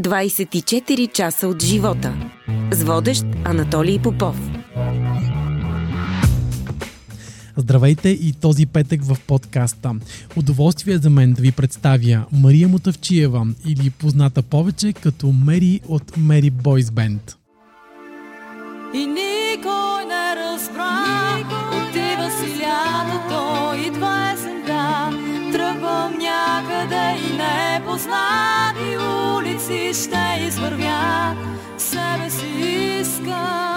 24 0.00 1.12
часа 1.12 1.48
от 1.48 1.62
живота. 1.62 2.14
С 2.70 2.82
водещ 2.82 3.24
Анатолий 3.44 3.98
Попов. 3.98 4.36
Здравейте 7.56 8.08
и 8.08 8.32
този 8.40 8.66
петък 8.66 9.04
в 9.04 9.16
подкаста. 9.26 9.94
Удоволствие 10.36 10.98
за 10.98 11.10
мен 11.10 11.32
да 11.32 11.42
ви 11.42 11.52
представя 11.52 12.24
Мария 12.32 12.68
Мутавчиева 12.68 13.46
или 13.68 13.90
позната 13.90 14.42
повече 14.42 14.92
като 14.92 15.32
Мери 15.46 15.80
от 15.88 16.16
Мери 16.16 16.50
Бойс 16.50 16.90
Бенд. 16.90 17.36
И 18.94 19.06
никой 19.06 20.04
не 20.04 20.36
разбра, 20.36 21.04
отива 21.68 22.30
си 22.30 22.62
лятото, 22.62 23.74
идва 23.86 24.32
есента, 24.34 25.10
тръгвам 25.52 26.12
някъде 26.18 27.18
и 27.18 27.32
непознати 27.32 28.96
улици 28.96 29.11
ще 29.94 30.44
извървя, 30.46 31.36
себе 31.78 32.30
си 32.30 32.46
искам 33.00 33.71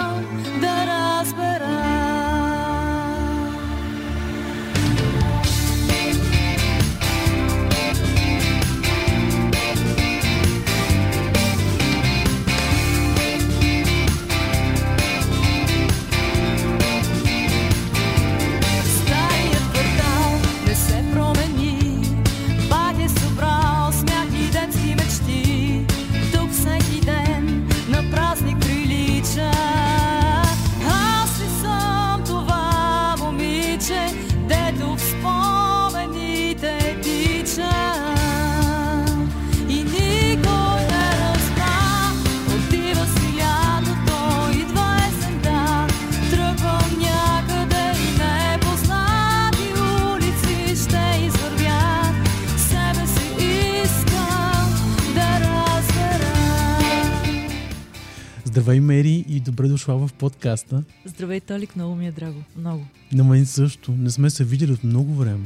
Здравей, 58.66 58.82
Мери, 58.82 59.26
и 59.30 59.40
добре 59.40 59.68
дошла 59.68 59.96
в 59.98 60.10
подкаста. 60.10 60.84
Здравей, 61.06 61.40
Толик, 61.40 61.76
много 61.76 61.96
ми 61.96 62.08
е 62.08 62.12
драго. 62.12 62.44
Много. 62.58 62.86
На 63.14 63.24
мен 63.24 63.46
също. 63.46 63.92
Не 63.92 64.10
сме 64.10 64.30
се 64.30 64.44
видели 64.44 64.72
от 64.72 64.84
много 64.84 65.14
време. 65.14 65.46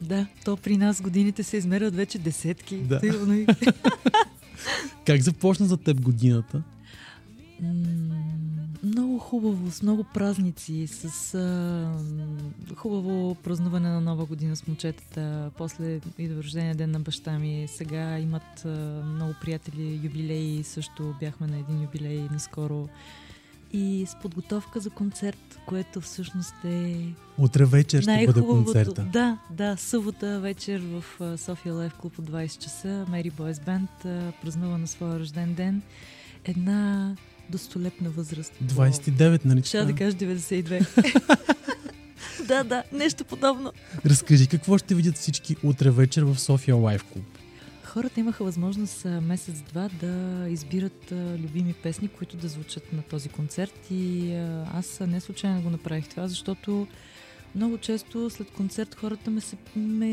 Да, 0.00 0.26
то 0.44 0.56
при 0.56 0.76
нас 0.76 1.00
годините 1.00 1.42
се 1.42 1.56
измерят 1.56 1.96
вече 1.96 2.18
десетки. 2.18 2.76
Да. 2.76 3.00
И- 3.04 3.46
Как 5.06 5.22
започна 5.22 5.66
за 5.66 5.76
теб 5.76 6.00
годината? 6.00 6.62
М, 7.60 8.11
много 9.12 9.24
хубаво, 9.24 9.70
с 9.70 9.82
много 9.82 10.04
празници, 10.04 10.86
с 10.86 11.34
а, 11.34 12.74
хубаво 12.76 13.34
празнуване 13.34 13.88
на 13.88 14.00
нова 14.00 14.24
година 14.26 14.56
с 14.56 14.66
момчетата. 14.66 15.50
После 15.58 16.00
идва 16.18 16.42
рождения 16.42 16.74
ден 16.74 16.90
на 16.90 17.00
баща 17.00 17.38
ми. 17.38 17.66
Сега 17.68 18.18
имат 18.18 18.64
а, 18.64 18.68
много 19.04 19.34
приятели 19.40 20.00
юбилеи. 20.02 20.64
Също 20.64 21.14
бяхме 21.20 21.46
на 21.46 21.58
един 21.58 21.82
юбилей 21.82 22.28
наскоро. 22.32 22.88
И 23.72 24.06
с 24.08 24.16
подготовка 24.22 24.80
за 24.80 24.90
концерт, 24.90 25.58
което 25.66 26.00
всъщност 26.00 26.54
е 26.64 27.06
Утре 27.38 27.64
вечер 27.64 28.02
ще 28.02 28.26
бъде 28.26 28.40
концерта. 28.40 29.02
Да, 29.12 29.38
да, 29.50 29.76
събота 29.76 30.40
вечер 30.40 30.82
в 30.82 31.04
София 31.38 31.74
Лайф 31.74 31.94
Клуб 31.94 32.18
от 32.18 32.30
20 32.30 32.58
часа. 32.58 33.06
Мери 33.08 33.30
Бойс 33.30 33.60
Бенд 33.60 33.90
празнува 34.42 34.78
на 34.78 34.86
своя 34.86 35.20
рожден 35.20 35.54
ден. 35.54 35.82
Една 36.44 37.14
достолепна 37.52 38.10
възраст. 38.10 38.52
29, 38.64 39.44
нали? 39.44 39.62
Ще 39.62 39.84
да 39.84 39.94
кажа 39.94 40.16
92. 40.16 42.46
да, 42.46 42.64
да, 42.64 42.82
нещо 42.92 43.24
подобно. 43.24 43.72
Разкажи 44.06 44.46
какво 44.46 44.78
ще 44.78 44.94
видят 44.94 45.16
всички 45.16 45.56
утре 45.62 45.90
вечер 45.90 46.22
в 46.22 46.38
София 46.38 46.76
Лайф 46.76 47.04
Клуб. 47.04 47.24
Хората 47.84 48.20
имаха 48.20 48.44
възможност 48.44 49.04
месец-два 49.04 49.88
да 50.00 50.46
избират 50.48 51.12
любими 51.12 51.72
песни, 51.72 52.08
които 52.08 52.36
да 52.36 52.48
звучат 52.48 52.92
на 52.92 53.02
този 53.02 53.28
концерт. 53.28 53.90
И 53.90 54.34
аз 54.74 55.00
не 55.00 55.20
случайно 55.20 55.62
го 55.62 55.70
направих 55.70 56.08
това, 56.08 56.28
защото 56.28 56.86
много 57.54 57.78
често 57.78 58.30
след 58.30 58.50
концерт 58.50 58.94
хората 58.94 59.30
ме, 59.30 59.40
се, 59.40 59.56
ме 59.76 60.10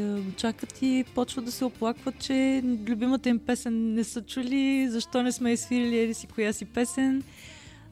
а, 0.00 0.22
чакат 0.36 0.82
и 0.82 1.04
почват 1.14 1.44
да 1.44 1.52
се 1.52 1.64
оплакват, 1.64 2.18
че 2.18 2.62
любимата 2.88 3.28
им 3.28 3.38
песен 3.38 3.94
не 3.94 4.04
са 4.04 4.22
чули, 4.22 4.88
защо 4.90 5.22
не 5.22 5.32
сме 5.32 5.52
изфирили 5.52 5.98
еди 5.98 6.14
си 6.14 6.26
коя 6.26 6.52
си 6.52 6.64
песен. 6.64 7.22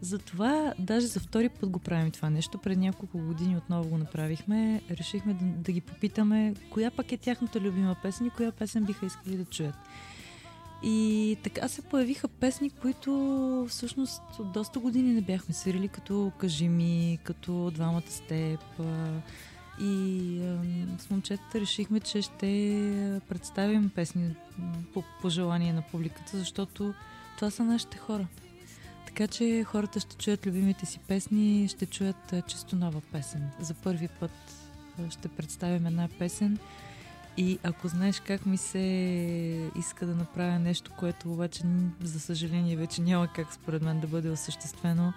Затова 0.00 0.74
даже 0.78 1.06
за 1.06 1.20
втори 1.20 1.48
път 1.48 1.70
го 1.70 1.78
правим 1.78 2.10
това 2.10 2.30
нещо. 2.30 2.58
Пред 2.58 2.78
няколко 2.78 3.18
години 3.18 3.56
отново 3.56 3.88
го 3.88 3.98
направихме. 3.98 4.82
Решихме 4.90 5.34
да, 5.34 5.44
да 5.44 5.72
ги 5.72 5.80
попитаме 5.80 6.54
коя 6.70 6.90
пък 6.90 7.12
е 7.12 7.16
тяхната 7.16 7.60
любима 7.60 7.96
песен 8.02 8.26
и 8.26 8.30
коя 8.30 8.52
песен 8.52 8.84
биха 8.84 9.06
искали 9.06 9.36
да 9.36 9.44
чуят. 9.44 9.74
И 10.88 11.36
така 11.42 11.68
се 11.68 11.82
появиха 11.82 12.28
песни, 12.28 12.70
които 12.70 13.66
всъщност 13.68 14.22
от 14.38 14.52
доста 14.52 14.78
години 14.78 15.12
не 15.12 15.20
бяхме 15.20 15.54
свирили, 15.54 15.88
като 15.88 16.32
Кажи 16.38 16.68
ми, 16.68 17.18
като 17.24 17.70
Двамата 17.70 18.02
с 18.08 18.20
теб. 18.20 18.60
а, 18.80 19.08
И 19.80 20.40
с 20.98 21.10
момчетата 21.10 21.60
решихме, 21.60 22.00
че 22.00 22.22
ще 22.22 23.20
представим 23.28 23.90
песни 23.94 24.34
м, 24.58 24.72
по 24.94 25.02
пожелание 25.22 25.72
на 25.72 25.82
публиката, 25.82 26.38
защото 26.38 26.94
това 27.36 27.50
са 27.50 27.64
нашите 27.64 27.98
хора. 27.98 28.26
Така 29.06 29.26
че 29.26 29.64
хората 29.64 30.00
ще 30.00 30.16
чуят 30.16 30.46
любимите 30.46 30.86
си 30.86 30.98
песни, 30.98 31.68
ще 31.68 31.86
чуят 31.86 32.34
чисто 32.48 32.76
нова 32.76 33.00
песен. 33.12 33.50
За 33.60 33.74
първи 33.74 34.08
път 34.08 34.30
ще 35.10 35.28
представим 35.28 35.86
една 35.86 36.08
песен. 36.18 36.58
И 37.36 37.58
ако 37.62 37.88
знаеш 37.88 38.20
как 38.20 38.46
ми 38.46 38.56
се 38.56 38.78
иска 39.78 40.06
да 40.06 40.14
направя 40.14 40.58
нещо, 40.58 40.90
което 40.98 41.32
обаче, 41.32 41.62
за 42.02 42.20
съжаление, 42.20 42.76
вече 42.76 43.02
няма 43.02 43.28
как 43.34 43.54
според 43.54 43.82
мен 43.82 44.00
да 44.00 44.06
бъде 44.06 44.30
осъществено, 44.30 45.12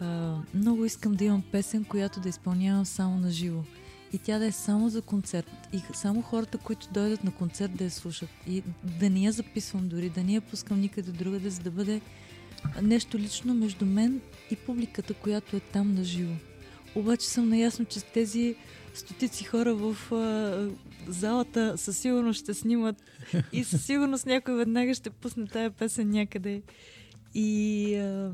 а, 0.00 0.36
много 0.54 0.84
искам 0.84 1.14
да 1.14 1.24
имам 1.24 1.42
песен, 1.52 1.84
която 1.84 2.20
да 2.20 2.28
изпълнявам 2.28 2.86
само 2.86 3.16
на 3.16 3.30
живо. 3.30 3.62
И 4.12 4.18
тя 4.18 4.38
да 4.38 4.46
е 4.46 4.52
само 4.52 4.88
за 4.88 5.02
концерт. 5.02 5.50
И 5.72 5.82
само 5.94 6.22
хората, 6.22 6.58
които 6.58 6.88
дойдат 6.92 7.24
на 7.24 7.30
концерт 7.30 7.76
да 7.76 7.84
я 7.84 7.90
слушат. 7.90 8.30
И 8.46 8.62
да 9.00 9.10
не 9.10 9.20
я 9.20 9.32
записвам 9.32 9.88
дори, 9.88 10.10
да 10.10 10.24
не 10.24 10.32
я 10.32 10.40
пускам 10.40 10.80
никъде 10.80 11.12
другаде, 11.12 11.50
за 11.50 11.62
да 11.62 11.70
бъде 11.70 12.00
нещо 12.82 13.18
лично 13.18 13.54
между 13.54 13.86
мен 13.86 14.20
и 14.50 14.56
публиката, 14.56 15.14
която 15.14 15.56
е 15.56 15.60
там 15.60 15.94
на 15.94 16.04
живо. 16.04 16.34
Обаче 16.94 17.28
съм 17.28 17.48
наясно, 17.48 17.84
че 17.84 18.04
тези 18.04 18.56
стотици 18.94 19.44
хора 19.44 19.74
в 19.74 20.12
а, 20.12 20.68
залата 21.12 21.78
със 21.78 21.98
сигурност 21.98 22.40
ще 22.40 22.54
снимат 22.54 23.02
и 23.52 23.64
със 23.64 23.84
сигурност 23.84 24.26
някой 24.26 24.54
веднага 24.54 24.94
ще 24.94 25.10
пусне 25.10 25.46
тая 25.46 25.70
песен 25.70 26.10
някъде. 26.10 26.62
И 27.34 27.94
а, 27.94 28.32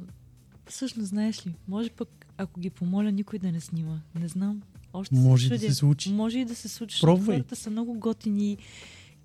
всъщност, 0.66 1.08
знаеш 1.08 1.46
ли, 1.46 1.54
може 1.68 1.90
пък, 1.90 2.26
ако 2.36 2.60
ги 2.60 2.70
помоля, 2.70 3.12
никой 3.12 3.38
да 3.38 3.52
не 3.52 3.60
снима. 3.60 4.00
Не 4.20 4.28
знам. 4.28 4.62
Още 4.92 5.14
Може 5.14 5.48
се 5.48 5.54
да 5.54 5.60
се 5.60 5.74
случи. 5.74 6.12
Може 6.12 6.38
и 6.38 6.44
да 6.44 6.54
се 6.54 6.68
случи. 6.68 6.94
защото. 6.94 7.24
Хората 7.24 7.56
са 7.56 7.70
много 7.70 7.94
готини 7.94 8.58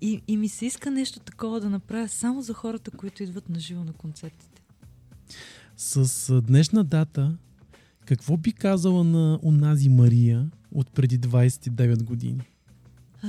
и, 0.00 0.22
и 0.28 0.36
ми 0.36 0.48
се 0.48 0.66
иска 0.66 0.90
нещо 0.90 1.20
такова 1.20 1.60
да 1.60 1.70
направя 1.70 2.08
само 2.08 2.42
за 2.42 2.54
хората, 2.54 2.90
които 2.90 3.22
идват 3.22 3.48
на 3.48 3.60
живо 3.60 3.84
на 3.84 3.92
концертите. 3.92 4.62
С 5.76 6.40
днешна 6.42 6.84
дата, 6.84 7.36
какво 8.04 8.36
би 8.36 8.52
казала 8.52 9.04
на 9.04 9.38
онази 9.42 9.88
Мария 9.88 10.50
от 10.74 10.90
преди 10.90 11.20
29 11.20 12.02
години? 12.02 12.40
А, 13.22 13.28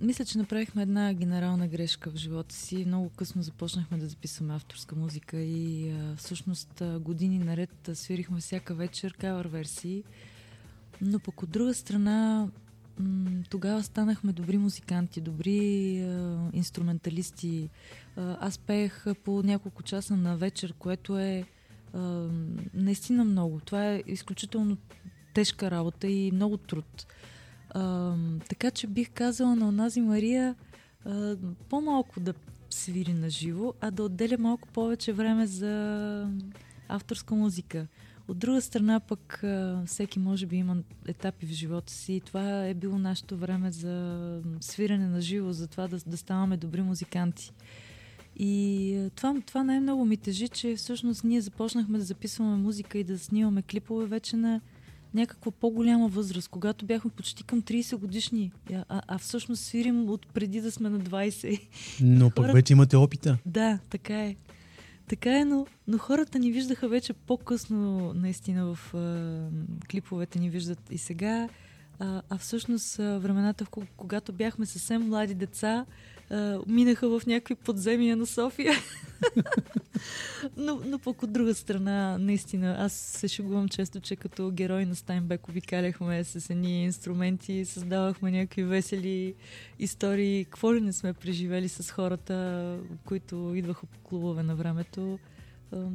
мисля, 0.00 0.24
че 0.24 0.38
направихме 0.38 0.82
една 0.82 1.14
генерална 1.14 1.68
грешка 1.68 2.10
в 2.10 2.16
живота 2.16 2.54
си. 2.54 2.84
Много 2.86 3.08
късно 3.08 3.42
започнахме 3.42 3.98
да 3.98 4.06
записваме 4.06 4.54
авторска 4.54 4.96
музика 4.96 5.40
и 5.40 5.90
а, 5.90 6.16
всъщност 6.16 6.82
години 7.00 7.38
наред 7.38 7.90
свирихме 7.94 8.40
всяка 8.40 8.74
вечер 8.74 9.14
кавър 9.14 9.46
версии. 9.46 10.04
Но 11.00 11.18
пък 11.18 11.42
от 11.42 11.50
друга 11.50 11.74
страна 11.74 12.48
тогава 13.50 13.82
станахме 13.82 14.32
добри 14.32 14.58
музиканти, 14.58 15.20
добри 15.20 16.00
а, 16.02 16.38
инструменталисти. 16.52 17.70
А, 18.16 18.36
аз 18.40 18.58
пеех 18.58 19.04
по 19.24 19.42
няколко 19.42 19.82
часа 19.82 20.16
на 20.16 20.36
вечер, 20.36 20.74
което 20.78 21.18
е 21.18 21.44
а, 21.92 22.00
наистина 22.74 23.24
много. 23.24 23.60
Това 23.60 23.86
е 23.86 24.02
изключително 24.06 24.76
тежка 25.32 25.70
работа 25.70 26.06
и 26.06 26.32
много 26.32 26.56
труд. 26.56 27.06
А, 27.70 28.14
така 28.48 28.70
че 28.70 28.86
бих 28.86 29.10
казала 29.10 29.56
на 29.56 29.68
онази 29.68 30.00
Мария 30.00 30.54
а, 31.04 31.36
по-малко 31.68 32.20
да 32.20 32.34
свири 32.70 33.14
на 33.14 33.30
живо, 33.30 33.74
а 33.80 33.90
да 33.90 34.02
отделя 34.02 34.36
малко 34.38 34.68
повече 34.68 35.12
време 35.12 35.46
за 35.46 36.28
авторска 36.88 37.34
музика. 37.34 37.86
От 38.28 38.38
друга 38.38 38.60
страна 38.60 39.00
пък 39.00 39.44
всеки 39.86 40.18
може 40.18 40.46
би 40.46 40.56
има 40.56 40.76
етапи 41.06 41.46
в 41.46 41.50
живота 41.50 41.92
си 41.92 42.22
това 42.26 42.66
е 42.66 42.74
било 42.74 42.98
нашето 42.98 43.36
време 43.36 43.72
за 43.72 44.40
свирене 44.60 45.08
на 45.08 45.20
живо, 45.20 45.52
за 45.52 45.66
това 45.66 45.88
да, 45.88 45.98
да 46.06 46.16
ставаме 46.16 46.56
добри 46.56 46.82
музиканти. 46.82 47.52
И 48.36 49.10
това, 49.14 49.34
това 49.46 49.64
най-много 49.64 50.04
ми 50.04 50.16
тежи, 50.16 50.48
че 50.48 50.76
всъщност 50.76 51.24
ние 51.24 51.40
започнахме 51.40 51.98
да 51.98 52.04
записваме 52.04 52.56
музика 52.56 52.98
и 52.98 53.04
да 53.04 53.18
снимаме 53.18 53.62
клипове 53.62 54.06
вече 54.06 54.36
на 54.36 54.60
някаква 55.14 55.52
по-голяма 55.52 56.08
възраст, 56.08 56.48
когато 56.48 56.86
бяхме 56.86 57.10
почти 57.10 57.44
към 57.44 57.62
30 57.62 57.96
годишни, 57.96 58.52
а, 58.72 58.84
а, 58.88 59.18
всъщност 59.18 59.64
свирим 59.64 60.10
от 60.10 60.26
преди 60.26 60.60
да 60.60 60.72
сме 60.72 60.90
на 60.90 61.00
20. 61.00 61.60
Но 62.00 62.30
пък 62.30 62.36
Хората- 62.36 62.52
вече 62.52 62.72
имате 62.72 62.96
опита. 62.96 63.38
Да, 63.46 63.78
така 63.90 64.24
е. 64.24 64.36
Така 65.08 65.38
е, 65.40 65.44
но, 65.44 65.66
но 65.88 65.98
хората 65.98 66.38
ни 66.38 66.52
виждаха 66.52 66.88
вече 66.88 67.12
по-късно, 67.12 68.12
наистина, 68.14 68.74
в 68.74 68.94
а, 68.94 69.48
клиповете 69.90 70.38
ни 70.38 70.50
виждат 70.50 70.80
и 70.90 70.98
сега. 70.98 71.48
А, 71.98 72.22
а 72.28 72.38
всъщност 72.38 72.98
а, 72.98 73.18
времената, 73.18 73.66
когато 73.96 74.32
бяхме 74.32 74.66
съвсем 74.66 75.02
млади 75.08 75.34
деца, 75.34 75.86
минаха 76.66 77.08
в 77.08 77.26
някакви 77.26 77.54
подземия 77.54 78.16
на 78.16 78.26
София. 78.26 78.74
но, 80.56 80.80
но 80.86 80.98
пък 80.98 81.22
от 81.22 81.32
друга 81.32 81.54
страна, 81.54 82.18
наистина, 82.18 82.76
аз 82.78 82.92
се 82.92 83.28
шегувам 83.28 83.68
често, 83.68 84.00
че 84.00 84.16
като 84.16 84.50
герой 84.50 84.86
на 84.86 84.96
Стайнбек 84.96 85.48
обикаляхме 85.48 86.24
с 86.24 86.50
едни 86.50 86.84
инструменти, 86.84 87.64
създавахме 87.64 88.30
някакви 88.30 88.64
весели 88.64 89.34
истории. 89.78 90.44
Какво 90.44 90.74
ли 90.74 90.80
не 90.80 90.92
сме 90.92 91.12
преживели 91.12 91.68
с 91.68 91.90
хората, 91.90 92.78
които 93.04 93.52
идваха 93.54 93.86
по 93.86 93.98
клубове 93.98 94.42
на 94.42 94.56
времето. 94.56 95.18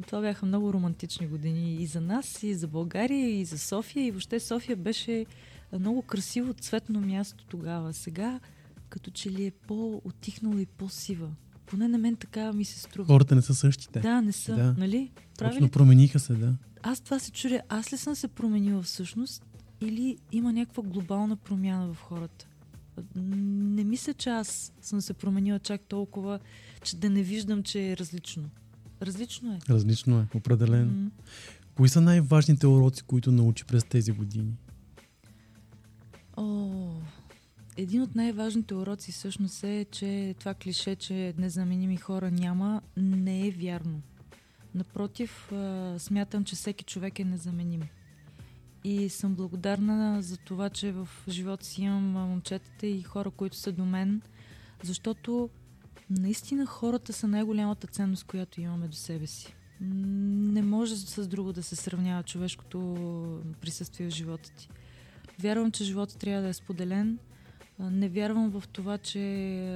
Това 0.06 0.20
бяха 0.20 0.46
много 0.46 0.72
романтични 0.72 1.26
години 1.26 1.74
и 1.74 1.86
за 1.86 2.00
нас, 2.00 2.42
и 2.42 2.54
за 2.54 2.66
България, 2.66 3.40
и 3.40 3.44
за 3.44 3.58
София. 3.58 4.06
И 4.06 4.10
въобще 4.10 4.40
София 4.40 4.76
беше 4.76 5.26
много 5.72 6.02
красиво 6.02 6.54
цветно 6.54 7.00
място 7.00 7.44
тогава. 7.48 7.92
Сега 7.92 8.40
като 8.88 9.10
че 9.10 9.30
ли 9.30 9.46
е 9.46 9.50
по-отихнала 9.50 10.60
и 10.62 10.66
по-сива. 10.66 11.30
Поне 11.66 11.88
на 11.88 11.98
мен 11.98 12.16
така 12.16 12.52
ми 12.52 12.64
се 12.64 12.78
струва. 12.78 13.06
Хората 13.06 13.34
не 13.34 13.42
са 13.42 13.54
същите. 13.54 14.00
Да, 14.00 14.20
не 14.22 14.32
са, 14.32 14.54
Да. 14.54 14.74
нали? 14.78 15.10
Прави 15.38 15.52
Точно 15.52 15.66
ли? 15.66 15.70
промениха 15.70 16.18
се, 16.18 16.34
да. 16.34 16.54
Аз 16.82 17.00
това 17.00 17.18
се 17.18 17.32
чудя. 17.32 17.60
Аз 17.68 17.92
ли 17.92 17.96
съм 17.96 18.14
се 18.14 18.28
променила 18.28 18.82
всъщност 18.82 19.44
или 19.80 20.18
има 20.32 20.52
някаква 20.52 20.82
глобална 20.82 21.36
промяна 21.36 21.94
в 21.94 22.00
хората? 22.00 22.46
Не 23.16 23.84
мисля, 23.84 24.14
че 24.14 24.30
аз 24.30 24.72
съм 24.80 25.00
се 25.00 25.14
променила 25.14 25.58
чак 25.58 25.80
толкова, 25.80 26.38
че 26.82 26.96
да 26.96 27.10
не 27.10 27.22
виждам, 27.22 27.62
че 27.62 27.90
е 27.90 27.96
различно. 27.96 28.50
Различно 29.02 29.52
е. 29.54 29.58
Различно 29.68 30.18
е, 30.20 30.26
определено. 30.36 30.92
М. 30.92 31.10
Кои 31.74 31.88
са 31.88 32.00
най-важните 32.00 32.66
уроци, 32.66 33.02
които 33.02 33.32
научи 33.32 33.64
през 33.64 33.84
тези 33.84 34.12
години? 34.12 34.52
О, 36.36 36.67
един 37.78 38.02
от 38.02 38.14
най-важните 38.14 38.74
уроци 38.74 39.12
всъщност 39.12 39.64
е, 39.64 39.86
че 39.90 40.34
това 40.38 40.54
клише, 40.54 40.96
че 40.96 41.34
незаменими 41.38 41.96
хора 41.96 42.30
няма, 42.30 42.82
не 42.96 43.46
е 43.46 43.50
вярно. 43.50 44.02
Напротив, 44.74 45.52
смятам, 45.98 46.44
че 46.44 46.56
всеки 46.56 46.84
човек 46.84 47.18
е 47.18 47.24
незаменим. 47.24 47.82
И 48.84 49.08
съм 49.08 49.34
благодарна 49.34 50.22
за 50.22 50.36
това, 50.36 50.70
че 50.70 50.92
в 50.92 51.08
живота 51.28 51.66
си 51.66 51.82
имам 51.82 52.04
момчетата 52.04 52.86
и 52.86 53.02
хора, 53.02 53.30
които 53.30 53.56
са 53.56 53.72
до 53.72 53.84
мен, 53.84 54.22
защото 54.82 55.50
наистина 56.10 56.66
хората 56.66 57.12
са 57.12 57.28
най-голямата 57.28 57.86
ценност, 57.86 58.24
която 58.24 58.60
имаме 58.60 58.88
до 58.88 58.96
себе 58.96 59.26
си. 59.26 59.54
Не 59.80 60.62
може 60.62 60.96
с 60.96 61.28
друго 61.28 61.52
да 61.52 61.62
се 61.62 61.76
сравнява 61.76 62.22
човешкото 62.22 62.78
присъствие 63.60 64.10
в 64.10 64.14
живота 64.14 64.50
ти. 64.50 64.68
Вярвам, 65.38 65.72
че 65.72 65.84
живота 65.84 66.18
трябва 66.18 66.42
да 66.42 66.48
е 66.48 66.52
споделен. 66.52 67.18
Не 67.80 68.08
вярвам 68.08 68.50
в 68.50 68.64
това, 68.72 68.98
че 68.98 69.20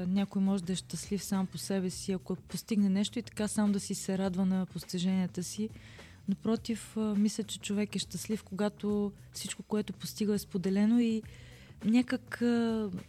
някой 0.08 0.43
може 0.43 0.62
да 0.62 0.72
е 0.72 0.76
щастлив 0.76 1.25
сам 1.25 1.46
по 1.46 1.58
себе 1.58 1.90
си, 1.90 2.12
ако 2.12 2.37
постигне 2.37 2.88
нещо 2.88 3.19
и 3.19 3.22
така 3.22 3.49
сам 3.49 3.72
да 3.72 3.81
си 3.81 3.94
се 3.94 4.19
радва 4.19 4.46
на 4.46 4.66
постиженията 4.66 5.43
си. 5.43 5.69
Напротив, 6.28 6.96
мисля, 6.96 7.44
че 7.44 7.58
човек 7.58 7.96
е 7.96 7.99
щастлив, 7.99 8.43
когато 8.43 9.12
всичко, 9.32 9.62
което 9.62 9.93
постига 9.93 10.34
е 10.34 10.38
споделено 10.38 11.00
и 11.00 11.22
някак 11.84 12.43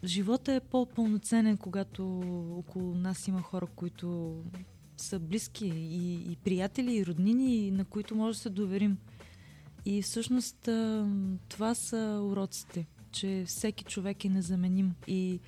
живота 0.03 0.53
е 0.53 0.59
по-пълноценен, 0.59 1.57
когато 1.57 2.19
около 2.57 2.95
нас 2.95 3.27
има 3.27 3.41
хора, 3.41 3.67
които 3.75 4.35
са 4.97 5.19
близки 5.19 5.67
и, 5.75 6.31
и 6.31 6.35
приятели, 6.35 6.95
и 6.95 7.05
роднини, 7.05 7.55
и 7.55 7.71
на 7.71 7.85
които 7.85 8.15
може 8.15 8.37
да 8.37 8.41
се 8.41 8.49
доверим. 8.49 8.97
И 9.85 10.01
всъщност 10.01 10.69
това 11.49 11.75
са 11.75 12.21
уроците, 12.23 12.85
че 13.13 13.43
всеки 13.47 13.83
човек 13.83 14.25
е 14.25 14.29
незаменим 14.29 14.93
и 15.07 15.39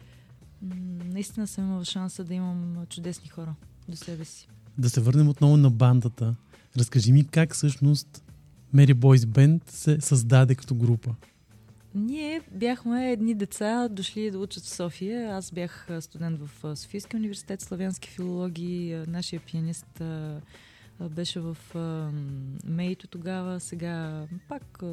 наистина 1.06 1.48
съм 1.48 1.66
имала 1.66 1.86
шанса 1.86 2.24
да 2.24 2.34
имам 2.34 2.86
чудесни 2.90 3.30
хора 3.30 3.56
до 3.90 3.98
себе 3.98 4.26
си. 4.26 4.48
Да 4.78 4.90
се 4.90 5.02
върнем 5.02 5.30
отново 5.30 5.58
на 5.58 5.70
бандата. 5.70 6.36
Разкажи 6.78 7.12
ми 7.12 7.28
как 7.28 7.54
всъщност 7.54 8.24
Mary 8.76 8.94
Boys 8.94 9.18
Band 9.18 9.70
се 9.70 10.02
създаде 10.02 10.56
като 10.56 10.76
група. 10.76 11.16
Ние 11.96 12.42
бяхме 12.52 13.12
едни 13.12 13.36
деца, 13.36 13.88
дошли 13.88 14.32
да 14.32 14.40
учат 14.40 14.64
в 14.64 14.70
София. 14.70 15.36
Аз 15.36 15.52
бях 15.52 15.88
студент 16.00 16.40
в 16.40 16.76
Софийския 16.76 17.18
университет, 17.18 17.62
славянски 17.62 18.10
филологии. 18.10 18.94
А, 18.94 19.06
Нашия 19.08 19.40
пианист 19.40 20.02
беше 21.00 21.40
в 21.40 21.58
а, 21.76 22.12
МЕИТО 22.66 23.08
тогава, 23.08 23.60
сега 23.60 24.28
пак 24.50 24.84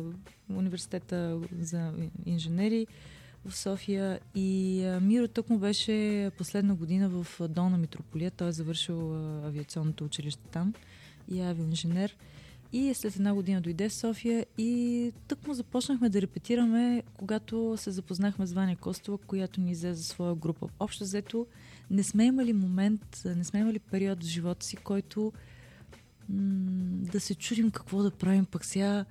университета 0.50 1.40
за 1.60 1.92
инженери 2.26 2.86
в 3.44 3.56
София. 3.56 4.20
И 4.34 4.82
а, 4.84 5.00
Миро 5.00 5.28
тук 5.28 5.50
му 5.50 5.58
беше 5.58 6.30
последна 6.38 6.74
година 6.74 7.08
в 7.08 7.48
Долна 7.48 7.78
Митрополия. 7.78 8.30
Той 8.30 8.48
е 8.48 8.52
завършил 8.52 9.14
авиационното 9.46 10.04
училище 10.04 10.42
там 10.52 10.74
и 11.28 11.40
е 11.40 11.44
авиоинженер. 11.44 12.16
И 12.72 12.94
след 12.94 13.16
една 13.16 13.34
година 13.34 13.60
дойде 13.60 13.88
в 13.88 13.94
София 13.94 14.46
и 14.58 15.12
тък 15.28 15.46
му 15.46 15.54
започнахме 15.54 16.08
да 16.08 16.22
репетираме, 16.22 17.02
когато 17.16 17.74
се 17.76 17.90
запознахме 17.90 18.46
с 18.46 18.52
Ваня 18.52 18.76
Костова, 18.76 19.18
която 19.26 19.60
ни 19.60 19.72
взе 19.72 19.94
за 19.94 20.04
своя 20.04 20.34
група. 20.34 20.68
Общо 20.80 21.04
взето 21.04 21.46
не 21.90 22.02
сме 22.02 22.24
имали 22.24 22.52
момент, 22.52 23.22
не 23.24 23.44
сме 23.44 23.60
имали 23.60 23.78
период 23.78 24.24
в 24.24 24.26
живота 24.26 24.66
си, 24.66 24.76
който 24.76 25.32
да 26.28 27.20
се 27.20 27.34
чудим 27.34 27.70
какво 27.70 28.02
да 28.02 28.10
правим 28.10 28.44
пък 28.44 28.64
сега, 28.64 29.04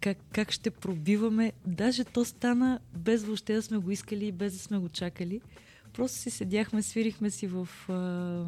как, 0.00 0.18
как 0.32 0.52
ще 0.52 0.70
пробиваме. 0.70 1.52
Даже 1.66 2.04
то 2.04 2.24
стана 2.24 2.80
без 2.96 3.24
въобще 3.24 3.54
да 3.54 3.62
сме 3.62 3.78
го 3.78 3.90
искали 3.90 4.26
и 4.26 4.32
без 4.32 4.52
да 4.52 4.58
сме 4.58 4.78
го 4.78 4.88
чакали. 4.88 5.40
Просто 5.92 6.18
си 6.18 6.30
седяхме, 6.30 6.82
свирихме 6.82 7.30
си 7.30 7.46
в 7.46 7.68
а, 7.88 8.44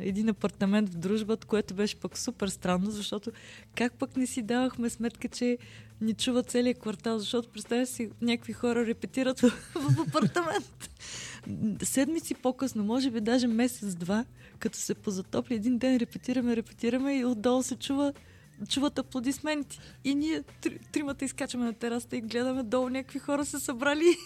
един 0.00 0.28
апартамент 0.28 0.88
в 0.88 0.98
дружбата, 0.98 1.46
което 1.46 1.74
беше 1.74 1.96
пък 1.96 2.18
супер 2.18 2.48
странно, 2.48 2.90
защото 2.90 3.30
как 3.74 3.92
пък 3.92 4.16
не 4.16 4.26
си 4.26 4.42
давахме 4.42 4.90
сметка, 4.90 5.28
че 5.28 5.58
ни 6.00 6.14
чува 6.14 6.42
целият 6.42 6.78
квартал, 6.78 7.18
защото 7.18 7.48
представя 7.48 7.86
си 7.86 8.10
някакви 8.22 8.52
хора 8.52 8.86
репетират 8.86 9.40
в, 9.40 9.50
в 9.74 10.00
апартамент. 10.08 10.90
Седмици 11.82 12.34
по-късно, 12.34 12.84
може 12.84 13.10
би 13.10 13.20
даже 13.20 13.46
месец-два, 13.46 14.24
като 14.58 14.78
се 14.78 14.94
позатопли 14.94 15.54
един 15.54 15.78
ден, 15.78 15.96
репетираме, 15.96 16.56
репетираме 16.56 17.18
и 17.18 17.24
отдолу 17.24 17.62
се 17.62 17.76
чува 17.76 18.12
чуват 18.68 18.98
аплодисменти. 18.98 19.80
И 20.04 20.14
ние 20.14 20.42
три, 20.60 20.78
тримата 20.92 21.24
изкачваме 21.24 21.66
на 21.66 21.72
терасата 21.72 22.16
и 22.16 22.20
гледаме 22.20 22.62
долу 22.62 22.88
някакви 22.88 23.18
хора 23.18 23.44
се 23.44 23.58
събрали. 23.58 24.16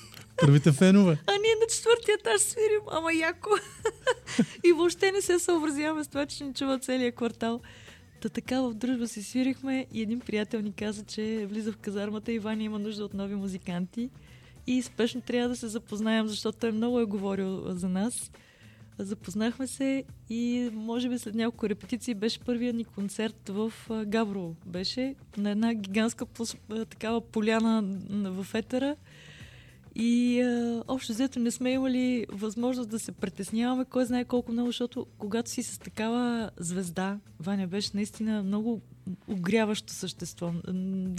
Първите 0.41 0.73
фенове. 0.73 1.19
А 1.27 1.33
ние 1.33 1.55
на 1.61 1.67
четвъртия 1.75 2.15
етаж 2.15 2.41
свирим, 2.41 2.81
ама 2.91 3.13
яко. 3.13 3.51
и 4.65 4.73
въобще 4.73 5.13
не 5.13 5.21
се 5.21 5.39
съобразяваме 5.39 6.05
с 6.05 6.09
това, 6.09 6.27
че 6.27 6.45
ни 6.45 6.55
чува 6.55 6.79
целият 6.79 7.15
квартал. 7.17 7.61
Та 8.21 8.29
така 8.29 8.61
в 8.61 8.75
дружба 8.75 9.09
си 9.09 9.23
свирихме 9.23 9.87
и 9.93 10.03
един 10.03 10.21
приятел 10.21 10.61
ни 10.61 10.73
каза, 10.73 11.05
че 11.05 11.47
влиза 11.51 11.73
в 11.73 11.77
казармата 11.77 12.33
и 12.33 12.39
Ваня 12.39 12.65
има 12.65 12.79
нужда 12.79 13.05
от 13.05 13.15
нови 13.15 13.35
музиканти 13.35 14.11
и 14.67 14.83
спешно 14.83 15.21
трябва 15.21 15.49
да 15.49 15.57
се 15.57 15.69
запознаем, 15.69 16.29
защото 16.29 16.59
той 16.59 16.73
много 16.73 17.01
е 17.01 17.05
говорил 17.05 17.63
за 17.67 17.89
нас. 17.89 18.33
Запознахме 18.99 19.67
се 19.67 20.05
и 20.31 20.71
може 20.73 21.09
би 21.09 21.19
след 21.19 21.35
няколко 21.35 21.69
репетиции 21.69 22.15
беше 22.15 22.41
първия 22.41 22.73
ни 22.73 22.85
концерт 22.85 23.49
в 23.49 23.73
Габрово. 24.07 24.57
Беше 24.67 25.15
на 25.37 25.51
една 25.51 25.75
гигантска 25.75 26.27
такава 26.89 27.21
поляна 27.21 27.83
в 28.11 28.47
етера. 28.55 28.97
И 29.95 30.41
а, 30.41 30.85
общо 30.89 31.13
взето 31.13 31.39
не 31.39 31.51
сме 31.51 31.71
имали 31.71 32.27
възможност 32.33 32.91
да 32.91 32.99
се 32.99 33.13
притесняваме, 33.13 33.85
кой 33.85 34.05
знае 34.05 34.25
колко 34.25 34.53
много, 34.53 34.69
защото 34.69 35.07
когато 35.19 35.51
си 35.51 35.63
с 35.63 35.79
такава 35.79 36.51
звезда, 36.57 37.19
Ваня 37.41 37.67
беше 37.67 37.91
наистина 37.95 38.43
много 38.43 38.81
огряващо 39.29 39.93
същество, 39.93 40.53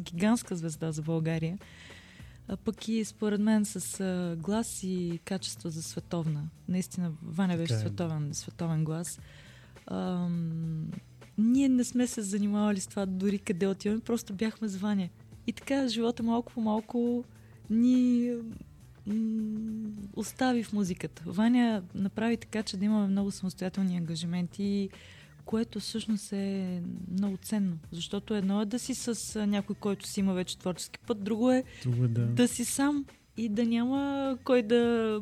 гигантска 0.03 0.55
звезда 0.55 0.91
за 0.91 1.01
България. 1.01 1.57
А 2.47 2.57
пък 2.57 2.87
и 2.87 3.05
според 3.05 3.41
мен 3.41 3.65
с 3.65 3.99
а, 3.99 4.35
глас 4.35 4.83
и 4.83 5.19
качество 5.25 5.69
за 5.69 5.83
световна. 5.83 6.49
Наистина, 6.67 7.11
Ваня 7.23 7.57
беше 7.57 7.73
е. 7.73 7.77
световен, 7.77 8.29
световен 8.33 8.83
глас. 8.83 9.19
Ам, 9.87 10.87
ние 11.37 11.69
не 11.69 11.83
сме 11.83 12.07
се 12.07 12.21
занимавали 12.21 12.79
с 12.79 12.87
това 12.87 13.05
дори 13.05 13.39
къде 13.39 13.67
отиваме, 13.67 14.01
просто 14.01 14.33
бяхме 14.33 14.67
с 14.67 14.77
Ваня. 14.77 15.09
И 15.47 15.53
така 15.53 15.87
живота 15.87 16.23
малко 16.23 16.53
по 16.53 16.61
малко 16.61 17.23
ни 17.69 18.31
м- 19.05 19.91
остави 20.15 20.63
в 20.63 20.73
музиката. 20.73 21.23
Ваня 21.25 21.83
направи 21.95 22.37
така, 22.37 22.63
че 22.63 22.77
да 22.77 22.85
имаме 22.85 23.07
много 23.07 23.31
самостоятелни 23.31 23.97
ангажименти, 23.97 24.89
което 25.45 25.79
всъщност 25.79 26.33
е 26.33 26.81
много 27.11 27.37
ценно. 27.37 27.77
Защото 27.91 28.35
едно 28.35 28.61
е 28.61 28.65
да 28.65 28.79
си 28.79 28.95
с 28.95 29.45
някой, 29.47 29.75
който 29.75 30.07
си 30.07 30.19
има 30.19 30.33
вече 30.33 30.57
творчески 30.57 30.99
път, 30.99 31.23
друго 31.23 31.51
е 31.51 31.63
Това 31.81 32.07
да. 32.07 32.25
да 32.25 32.47
си 32.47 32.65
сам 32.65 33.05
и 33.37 33.49
да 33.49 33.65
няма 33.65 34.37
кой 34.43 34.61
да 34.61 35.21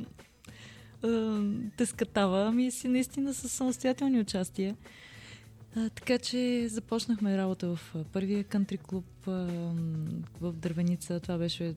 а, 1.04 1.42
те 1.78 1.86
скатава, 1.86 2.48
ами 2.48 2.72
си 2.72 2.88
наистина 2.88 3.34
с 3.34 3.50
самостоятелни 3.50 4.20
участия. 4.20 4.76
А, 5.76 5.90
така 5.90 6.18
че 6.18 6.68
започнахме 6.70 7.38
работа 7.38 7.76
в 7.76 7.96
първия 8.12 8.44
кънтри 8.44 8.78
клуб 8.78 9.06
в 10.42 10.54
Дървеница. 10.54 11.20
Това 11.20 11.38
беше 11.38 11.76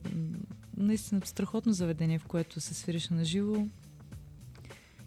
наистина 0.77 1.21
страхотно 1.25 1.73
заведение, 1.73 2.19
в 2.19 2.25
което 2.25 2.61
се 2.61 2.73
свирише 2.73 3.13
на 3.13 3.25
живо. 3.25 3.67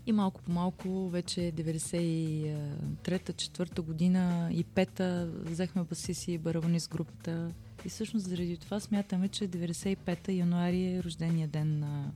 И 0.08 0.12
малко 0.12 0.42
по 0.42 0.52
малко, 0.52 1.08
вече 1.08 1.40
93-та, 1.40 3.32
4-та 3.32 3.82
година 3.82 4.48
и 4.52 4.64
5-та 4.64 5.26
взехме 5.50 5.84
басиси 5.84 6.32
и 6.32 6.38
барабани 6.38 6.80
с 6.80 6.88
групата. 6.88 7.52
И 7.84 7.88
всъщност 7.88 8.26
заради 8.26 8.56
това 8.56 8.80
смятаме, 8.80 9.28
че 9.28 9.48
95-та 9.48 10.32
януари 10.32 10.86
е 10.86 11.02
рождения 11.02 11.48
ден 11.48 11.78
на, 11.78 12.12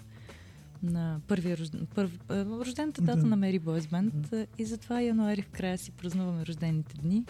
на 0.83 1.21
първия 1.29 1.57
рожден, 1.59 1.87
първ, 1.95 2.11
а, 2.29 2.45
рождената 2.45 3.03
дата 3.03 3.21
Да. 3.21 3.27
на 3.27 3.37
Мери 3.37 3.59
Бойс 3.59 3.87
Бенд. 3.87 4.35
И 4.59 4.65
затова 4.65 5.01
януари 5.01 5.43
в 5.43 5.49
края 5.49 5.79
си 5.79 5.91
празнуваме 5.91 6.47
рождените 6.47 6.95
дни. 6.97 7.25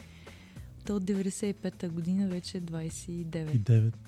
Та 0.85 0.95
от 0.95 1.05
95-та 1.05 1.89
година 1.89 2.29
вече 2.29 2.59
е 2.59 2.61
29. 2.61 3.55
И 3.55 3.59
девет. 3.59 3.99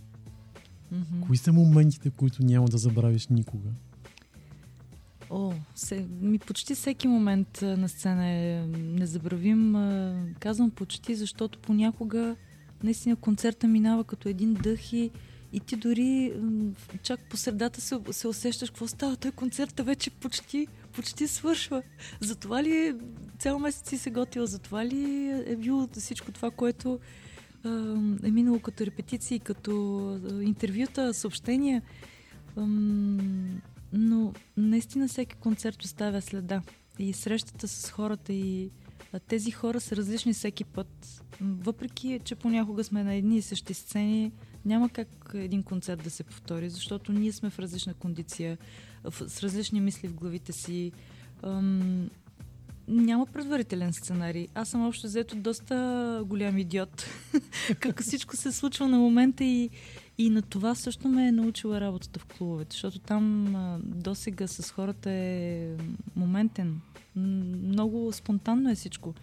Мгм. 0.93 1.21
Кои 1.27 1.37
са 1.37 1.53
моментите, 1.53 2.11
които 2.11 2.45
няма 2.45 2.69
да 2.69 2.79
забравиш 2.79 3.29
никога? 3.29 3.69
О, 5.37 5.53
се, 5.75 6.07
ми 6.21 6.39
почти 6.39 6.75
всеки 6.75 7.09
момент 7.09 7.59
на 7.63 7.89
сцена 7.89 8.27
е 8.27 8.67
незабравим. 8.77 9.75
Казвам 10.41 10.71
почти, 10.71 11.15
защото 11.15 11.59
понякога 11.59 12.37
наистина 12.83 13.17
концерта 13.17 13.69
минава 13.69 14.05
като 14.05 14.29
един 14.29 14.55
дъх 14.55 14.93
и, 14.93 15.11
и 15.53 15.61
ти 15.61 15.77
дори 15.77 16.33
чак 17.03 17.21
по 17.21 17.37
средата 17.37 17.81
се, 17.81 17.99
се 18.11 18.29
усещаш 18.29 18.71
какво 18.71 18.89
става. 18.89 19.17
Той 19.17 19.31
концерта 19.31 19.83
вече 19.83 20.11
почти, 20.11 20.67
почти 20.93 21.29
свършва. 21.29 21.83
Затова 22.21 22.63
ли 22.63 22.77
е- 22.77 22.95
цял 23.39 23.59
месец 23.59 23.89
си 23.89 23.99
се 23.99 24.11
готвил? 24.11 24.47
Затова 24.47 24.87
ли 24.87 25.31
е 25.47 25.57
било 25.57 25.89
всичко 25.93 26.33
това, 26.33 26.51
което 26.51 26.99
е 28.25 28.31
минало 28.31 28.59
като 28.59 28.87
репетиции, 28.87 29.39
като 29.39 29.73
интервюта, 30.43 31.15
съобщения? 31.15 31.83
Но 33.95 34.33
наистина 34.57 35.09
всеки 35.09 35.37
концерт 35.37 35.83
оставя 35.83 36.23
следа. 36.23 36.63
И 36.99 37.13
срещата 37.13 37.69
с 37.69 37.91
хората 37.91 38.33
и 38.33 38.71
тези 39.29 39.51
хора 39.51 39.81
са 39.81 39.97
различни 39.97 40.33
всеки 40.33 40.65
път. 40.65 41.23
Въпреки, 41.41 42.21
че 42.25 42.35
понякога 42.35 42.85
сме 42.85 43.05
на 43.05 43.15
едни 43.15 43.37
и 43.37 43.43
същи 43.43 43.75
сцени, 43.75 44.33
няма 44.65 44.89
как 44.89 45.31
един 45.35 45.63
концерт 45.63 46.03
да 46.05 46.11
се 46.11 46.25
повтори, 46.25 46.71
защото 46.71 47.13
ние 47.13 47.33
сме 47.33 47.51
в 47.51 47.59
различна 47.59 47.95
кондиция, 47.95 48.59
с 49.11 49.43
различни 49.43 49.81
мисли 49.81 50.09
в 50.09 50.15
главите 50.15 50.53
си. 50.53 50.93
Няма 52.89 53.27
предварителен 53.27 53.93
сценарий. 53.93 54.49
Аз 54.55 54.69
съм 54.69 54.87
общо 54.87 55.07
взето 55.07 55.37
доста 55.37 56.23
голям 56.27 56.59
идиот. 56.59 57.07
как 57.81 58.03
всичко 58.03 58.37
се 58.37 58.53
случва 58.53 58.89
на 58.89 58.99
момента 58.99 59.45
и, 59.45 59.71
и 60.19 60.31
на 60.31 60.43
това 60.43 60.75
също 60.75 61.09
ме 61.09 61.29
е 61.29 61.33
научила 61.33 61.81
работата 61.81 62.21
в 62.21 62.25
клубовете, 62.25 62.75
защото 62.75 62.99
там 62.99 63.55
досега 63.85 64.47
с 64.47 64.71
хората 64.71 65.11
е 65.11 65.69
моментен. 66.17 66.81
Много 67.17 68.13
спонтанно 68.13 68.71
е 68.71 68.75
всичко. 68.75 69.15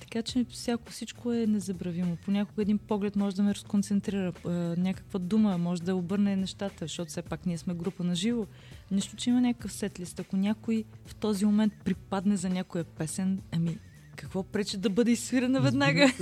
Така 0.00 0.22
че 0.22 0.44
всяко 0.50 0.90
всичко 0.90 1.32
е 1.32 1.46
незабравимо. 1.46 2.16
Понякога 2.24 2.62
един 2.62 2.78
поглед 2.78 3.16
може 3.16 3.36
да 3.36 3.42
ме 3.42 3.54
разконцентрира, 3.54 4.32
някаква 4.78 5.18
дума 5.18 5.58
може 5.58 5.82
да 5.82 5.96
обърне 5.96 6.36
нещата, 6.36 6.76
защото 6.80 7.08
все 7.08 7.22
пак 7.22 7.46
ние 7.46 7.58
сме 7.58 7.74
група 7.74 8.04
на 8.04 8.14
живо. 8.14 8.46
Нищо, 8.90 9.16
че 9.16 9.30
има 9.30 9.40
някакъв 9.40 9.72
сетлист. 9.72 10.20
Ако 10.20 10.36
някой 10.36 10.84
в 11.06 11.14
този 11.14 11.44
момент 11.44 11.72
припадне 11.84 12.36
за 12.36 12.48
някоя 12.48 12.84
песен, 12.84 13.40
ами 13.52 13.78
какво 14.16 14.42
пречи 14.42 14.76
да 14.76 14.90
бъде 14.90 15.10
изсвирена 15.10 15.60
веднага? 15.60 16.12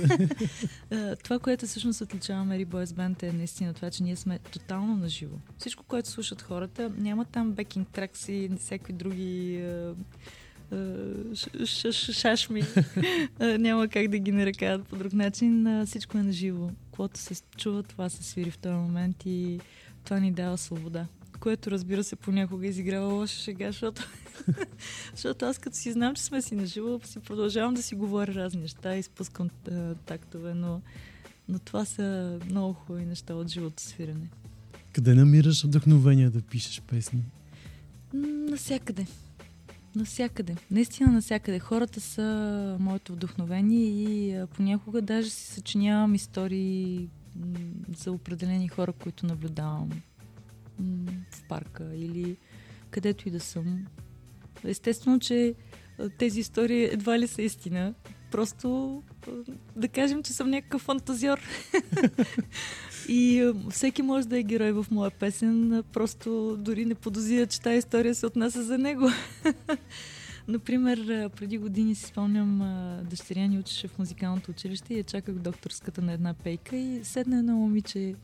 А, 0.91 1.15
това, 1.23 1.39
което 1.39 1.65
всъщност 1.65 2.01
отличава 2.01 2.45
Мери 2.45 2.65
Бойс 2.65 2.93
Бенд 2.93 3.23
е 3.23 3.31
наистина 3.31 3.73
това, 3.73 3.91
че 3.91 4.03
ние 4.03 4.15
сме 4.15 4.39
тотално 4.39 4.95
на 4.95 5.09
живо. 5.09 5.35
Всичко, 5.57 5.83
което 5.83 6.09
слушат 6.09 6.41
хората, 6.41 6.91
няма 6.97 7.25
там 7.25 7.51
бекинг 7.51 7.87
тракс 7.87 8.29
и 8.29 8.49
всякакви 8.59 8.93
други 8.93 9.63
ш- 11.33 11.65
ш- 11.65 12.13
шашми. 12.13 12.63
Няма 13.39 13.87
как 13.87 14.07
да 14.07 14.17
ги 14.19 14.31
нарекават 14.31 14.87
по 14.87 14.95
друг 14.95 15.13
начин. 15.13 15.83
Всичко 15.85 16.17
е 16.17 16.23
на 16.23 16.31
живо. 16.31 16.69
Каквото 16.85 17.19
се 17.19 17.35
чува, 17.57 17.83
това 17.83 18.09
се 18.09 18.23
свири 18.23 18.51
в 18.51 18.57
този 18.57 18.75
момент 18.75 19.25
и 19.25 19.59
това 20.03 20.19
ни 20.19 20.31
дава 20.31 20.57
свобода. 20.57 21.07
Което, 21.39 21.71
разбира 21.71 22.03
се, 22.03 22.15
понякога 22.15 22.67
изиграва 22.67 23.13
лоша 23.13 23.39
шега, 23.39 23.67
защото, 23.67 24.09
защото 25.15 25.45
аз 25.45 25.57
като 25.57 25.77
си 25.77 25.91
знам, 25.91 26.15
че 26.15 26.23
сме 26.23 26.41
си 26.41 26.55
на 26.55 26.65
живо, 26.65 26.99
си 27.05 27.19
продължавам 27.19 27.73
да 27.73 27.83
си 27.83 27.95
говоря 27.95 28.33
разни 28.33 28.61
неща 28.61 28.95
и 28.95 29.03
спускам 29.03 29.49
а, 29.71 29.95
тактове, 29.95 30.53
но, 30.53 30.81
но 31.49 31.59
това 31.59 31.85
са 31.85 32.39
много 32.49 32.73
хубави 32.73 33.05
неща 33.05 33.35
от 33.35 33.47
живото 33.47 33.83
свирене. 33.83 34.29
Къде 34.93 35.13
намираш 35.13 35.63
вдъхновение 35.63 36.29
да 36.29 36.41
пишеш 36.41 36.81
песни? 36.81 37.23
Насякъде. 38.49 39.05
Навсякъде. 39.95 40.55
Наистина 40.71 41.11
навсякъде. 41.11 41.59
Хората 41.59 42.01
са 42.01 42.77
моето 42.79 43.13
вдъхновение 43.13 43.85
и 43.85 44.45
понякога 44.53 45.01
даже 45.01 45.29
си 45.29 45.53
съчинявам 45.53 46.15
истории 46.15 47.09
за 47.97 48.11
определени 48.11 48.67
хора, 48.67 48.93
които 48.93 49.25
наблюдавам 49.25 49.89
в 51.31 51.47
парка 51.49 51.95
или 51.95 52.37
където 52.89 53.27
и 53.27 53.31
да 53.31 53.39
съм. 53.39 53.85
Естествено, 54.63 55.19
че 55.19 55.55
тези 56.17 56.39
истории 56.39 56.83
едва 56.83 57.19
ли 57.19 57.27
са 57.27 57.41
истина. 57.41 57.93
Просто 58.31 59.01
да 59.75 59.87
кажем, 59.87 60.23
че 60.23 60.33
съм 60.33 60.49
някакъв 60.49 60.81
фантазьор. 60.81 61.39
И 63.09 63.51
всеки 63.69 64.01
може 64.01 64.27
да 64.27 64.39
е 64.39 64.43
герой 64.43 64.71
в 64.71 64.85
моя 64.91 65.11
песен, 65.11 65.83
просто 65.93 66.57
дори 66.59 66.85
не 66.85 66.95
подозира, 66.95 67.47
че 67.47 67.61
тази 67.61 67.77
история 67.77 68.15
се 68.15 68.25
отнася 68.25 68.63
за 68.63 68.77
него. 68.77 69.09
Например, 70.47 71.29
преди 71.29 71.57
години 71.57 71.95
си 71.95 72.05
спомням, 72.05 72.59
дъщеря 73.09 73.47
ни 73.47 73.59
учеше 73.59 73.87
в 73.87 73.99
музикалното 73.99 74.51
училище 74.51 74.93
и 74.93 74.97
я 74.97 75.03
чаках 75.03 75.35
докторската 75.35 76.01
на 76.01 76.13
една 76.13 76.33
пейка 76.33 76.77
и 76.77 77.03
седна 77.03 77.37
едно 77.37 77.53
момиче 77.55 78.15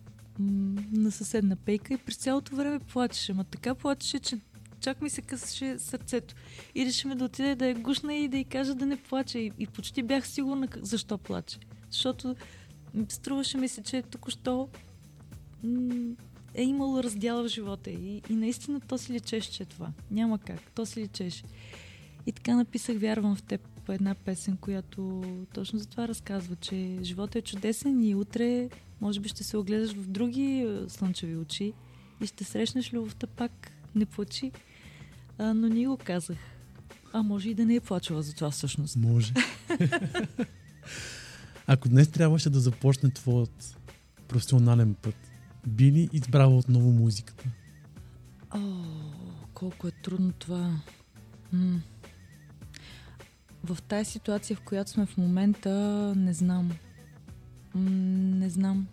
на 0.94 1.12
съседна 1.12 1.56
пейка 1.56 1.94
и 1.94 1.98
през 1.98 2.16
цялото 2.16 2.56
време 2.56 2.80
плачеше. 2.80 3.34
Ма 3.34 3.44
така 3.44 3.76
плачеше, 3.76 4.20
че 4.20 4.38
чак 4.82 5.02
ми 5.02 5.10
се 5.10 5.22
късаше 5.22 5.80
сърцето. 5.80 6.36
И 6.76 6.86
решиме 6.86 7.16
да 7.16 7.26
отиде 7.26 7.56
да 7.56 7.68
я 7.68 7.76
гушна 7.76 8.14
и 8.16 8.28
да 8.28 8.38
й 8.38 8.44
кажа 8.44 8.76
да 8.76 8.86
не 8.86 8.98
плаче. 8.98 9.40
И, 9.40 9.52
и 9.60 9.68
почти 9.68 10.04
бях 10.04 10.28
сигурна 10.28 10.68
защо 10.82 11.18
плаче. 11.18 11.60
Защото 11.90 12.36
струваше 13.10 13.58
ми 13.58 13.68
се, 13.68 13.84
че 13.84 14.02
току-що 14.02 14.70
м, 15.64 16.16
е 16.56 16.64
имало 16.64 17.04
раздял 17.04 17.44
в 17.44 17.48
живота 17.48 17.90
и, 17.90 18.22
и 18.30 18.34
наистина 18.34 18.80
то 18.80 18.98
си 18.98 19.14
личеше, 19.14 19.52
че 19.52 19.64
е 19.64 19.66
това. 19.66 19.92
Няма 20.12 20.40
как. 20.40 20.72
То 20.76 20.86
си 20.86 21.02
личеше. 21.02 21.44
И 22.26 22.32
така 22.32 22.56
написах 22.56 22.98
Вярвам 22.98 23.36
в 23.36 23.44
теб 23.44 23.62
една 23.90 24.16
песен, 24.16 24.58
която 24.58 25.24
точно 25.54 25.80
за 25.80 25.86
това 25.86 26.08
разказва, 26.08 26.56
че 26.56 26.98
живота 27.04 27.40
е 27.40 27.42
чудесен 27.42 28.04
и 28.04 28.16
утре 28.16 28.70
може 29.02 29.20
би 29.20 29.30
ще 29.30 29.44
се 29.44 29.58
огледаш 29.58 29.94
в 29.94 30.08
други 30.08 30.68
слънчеви 30.88 31.38
очи 31.38 31.74
и 32.22 32.28
ще 32.28 32.44
срещнеш 32.44 32.94
любовта 32.94 33.28
пак. 33.28 33.72
Не 33.96 34.06
плачи. 34.06 34.52
А, 35.42 35.54
но 35.54 35.68
ни 35.68 35.88
го 35.88 35.98
казах. 35.98 36.38
А 37.14 37.24
може 37.24 37.50
и 37.50 37.54
да 37.54 37.66
не 37.66 37.76
е 37.76 37.80
плачала 37.80 38.22
за 38.22 38.34
това 38.34 38.52
всъщност. 38.52 38.96
Може. 38.96 39.34
Ако 41.68 41.90
днес 41.90 42.12
трябваше 42.12 42.50
да 42.50 42.60
започне 42.60 43.10
твоят 43.10 43.78
професионален 44.28 44.94
път, 44.94 45.16
би 45.68 45.92
ли 45.92 46.10
избрала 46.14 46.58
отново 46.58 46.92
музиката? 46.92 47.50
О, 48.56 48.60
колко 49.54 49.88
е 49.88 49.92
трудно 49.92 50.32
това. 50.32 50.80
М. 51.54 51.82
В 53.64 53.82
тази 53.82 54.12
ситуация, 54.12 54.56
в 54.56 54.62
която 54.62 54.92
сме 54.92 55.06
в 55.06 55.18
момента, 55.18 55.70
не 56.18 56.34
знам. 56.34 56.72
М, 57.76 57.90
не 58.38 58.50
знам. 58.50 58.88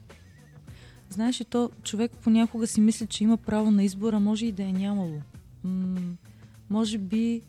Знаеш, 1.11 1.41
и 1.41 1.45
то 1.45 1.71
човек 1.83 2.13
понякога 2.23 2.67
си 2.67 2.81
мисли, 2.81 3.07
че 3.07 3.25
има 3.25 3.37
право 3.37 3.71
на 3.71 3.85
избора, 3.85 4.21
може 4.21 4.47
и 4.47 4.53
да 4.53 4.63
е 4.63 4.73
нямало. 4.73 5.21
М- 5.65 6.17
може 6.71 6.99
би 6.99 7.43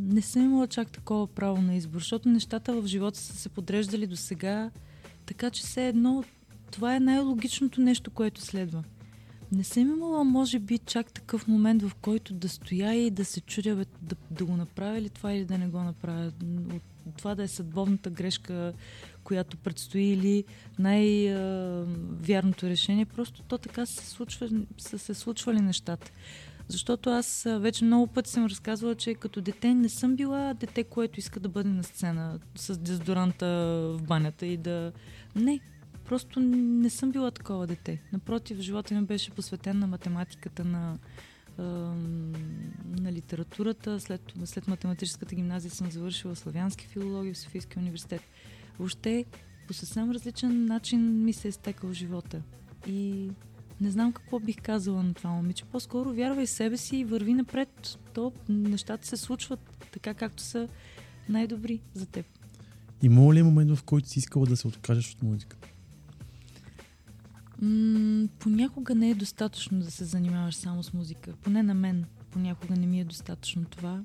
не 0.00 0.22
съм 0.22 0.42
имала 0.42 0.66
чак 0.66 0.90
такова 0.90 1.26
право 1.26 1.62
на 1.62 1.74
избор, 1.74 1.98
защото 1.98 2.28
нещата 2.28 2.82
в 2.82 2.86
живота 2.86 3.18
са 3.18 3.36
се 3.36 3.48
подреждали 3.48 4.06
до 4.06 4.16
сега, 4.16 4.70
така 5.26 5.50
че 5.50 5.62
все 5.62 5.88
едно 5.88 6.24
това 6.70 6.96
е 6.96 7.00
най-логичното 7.00 7.80
нещо, 7.80 8.10
което 8.10 8.40
следва. 8.40 8.84
Не 9.52 9.64
съм 9.64 9.82
имала, 9.82 10.24
може 10.24 10.58
би, 10.58 10.78
чак 10.78 11.12
такъв 11.12 11.48
момент, 11.48 11.82
в 11.82 11.94
който 11.94 12.34
да 12.34 12.48
стоя 12.48 12.94
и 12.94 13.10
да 13.10 13.24
се 13.24 13.40
чудя 13.40 13.76
бе, 13.76 13.84
да, 14.02 14.16
да 14.30 14.44
го 14.44 14.56
направя 14.56 15.00
ли 15.00 15.08
това 15.08 15.32
или 15.32 15.44
да 15.44 15.58
не 15.58 15.68
го 15.68 15.80
направя. 15.82 16.32
От 17.06 17.14
това 17.16 17.34
да 17.34 17.42
е 17.42 17.48
съдбовната 17.48 18.10
грешка, 18.10 18.72
която 19.24 19.56
предстои 19.56 20.02
или 20.02 20.44
най-вярното 20.78 22.66
решение. 22.66 23.04
Просто 23.04 23.42
то 23.42 23.58
така 23.58 23.86
се 23.86 24.10
случва, 24.10 24.48
са 24.78 24.98
се 24.98 25.14
случвали 25.14 25.60
нещата. 25.60 26.12
Защото 26.72 27.10
аз 27.10 27.46
вече 27.48 27.84
много 27.84 28.06
пъти 28.06 28.30
съм 28.30 28.46
разказвала, 28.46 28.94
че 28.94 29.14
като 29.14 29.40
дете 29.40 29.74
не 29.74 29.88
съм 29.88 30.16
била 30.16 30.54
дете, 30.54 30.84
което 30.84 31.20
иска 31.20 31.40
да 31.40 31.48
бъде 31.48 31.68
на 31.68 31.82
сцена 31.82 32.38
с 32.56 32.78
дезодоранта 32.78 33.46
в 33.98 34.02
банята 34.02 34.46
и 34.46 34.56
да... 34.56 34.92
Не, 35.36 35.60
просто 36.04 36.40
не 36.40 36.90
съм 36.90 37.10
била 37.10 37.30
такова 37.30 37.66
дете. 37.66 38.02
Напротив, 38.12 38.58
живота 38.58 38.94
ми 38.94 39.06
беше 39.06 39.30
посветен 39.30 39.78
на 39.78 39.86
математиката, 39.86 40.64
на, 40.64 40.98
на 42.98 43.12
литературата. 43.12 44.00
След, 44.00 44.32
след 44.44 44.68
математическата 44.68 45.34
гимназия 45.34 45.70
съм 45.70 45.90
завършила 45.90 46.36
славянски 46.36 46.86
филология 46.86 47.34
в 47.34 47.38
Софийския 47.38 47.80
университет. 47.82 48.22
Въобще, 48.78 49.24
по 49.66 49.72
съвсем 49.72 50.10
различен 50.10 50.64
начин 50.64 51.24
ми 51.24 51.32
се 51.32 51.48
е 51.48 51.52
стекал 51.52 51.92
живота. 51.92 52.42
И 52.86 53.30
не 53.82 53.90
знам 53.90 54.12
какво 54.12 54.40
бих 54.40 54.56
казала 54.62 55.02
на 55.02 55.14
това 55.14 55.30
момиче. 55.30 55.64
По-скоро 55.64 56.12
вярвай 56.12 56.46
в 56.46 56.50
себе 56.50 56.76
си 56.76 56.96
и 56.96 57.04
върви 57.04 57.34
напред. 57.34 57.98
То 58.14 58.32
нещата 58.48 59.06
се 59.06 59.16
случват 59.16 59.60
така, 59.92 60.14
както 60.14 60.42
са 60.42 60.68
най-добри 61.28 61.80
за 61.94 62.06
теб. 62.06 62.26
Има 63.02 63.34
ли 63.34 63.38
е 63.38 63.42
момент, 63.42 63.76
в 63.76 63.82
който 63.82 64.08
си 64.08 64.18
искала 64.18 64.46
да 64.46 64.56
се 64.56 64.68
откажеш 64.68 65.12
от 65.12 65.22
музиката? 65.22 65.68
М- 67.62 68.28
понякога 68.38 68.94
не 68.94 69.10
е 69.10 69.14
достатъчно 69.14 69.80
да 69.80 69.90
се 69.90 70.04
занимаваш 70.04 70.54
само 70.54 70.82
с 70.82 70.92
музика. 70.92 71.32
Поне 71.42 71.62
на 71.62 71.74
мен 71.74 72.04
понякога 72.30 72.76
не 72.76 72.86
ми 72.86 73.00
е 73.00 73.04
достатъчно 73.04 73.64
това. 73.64 74.04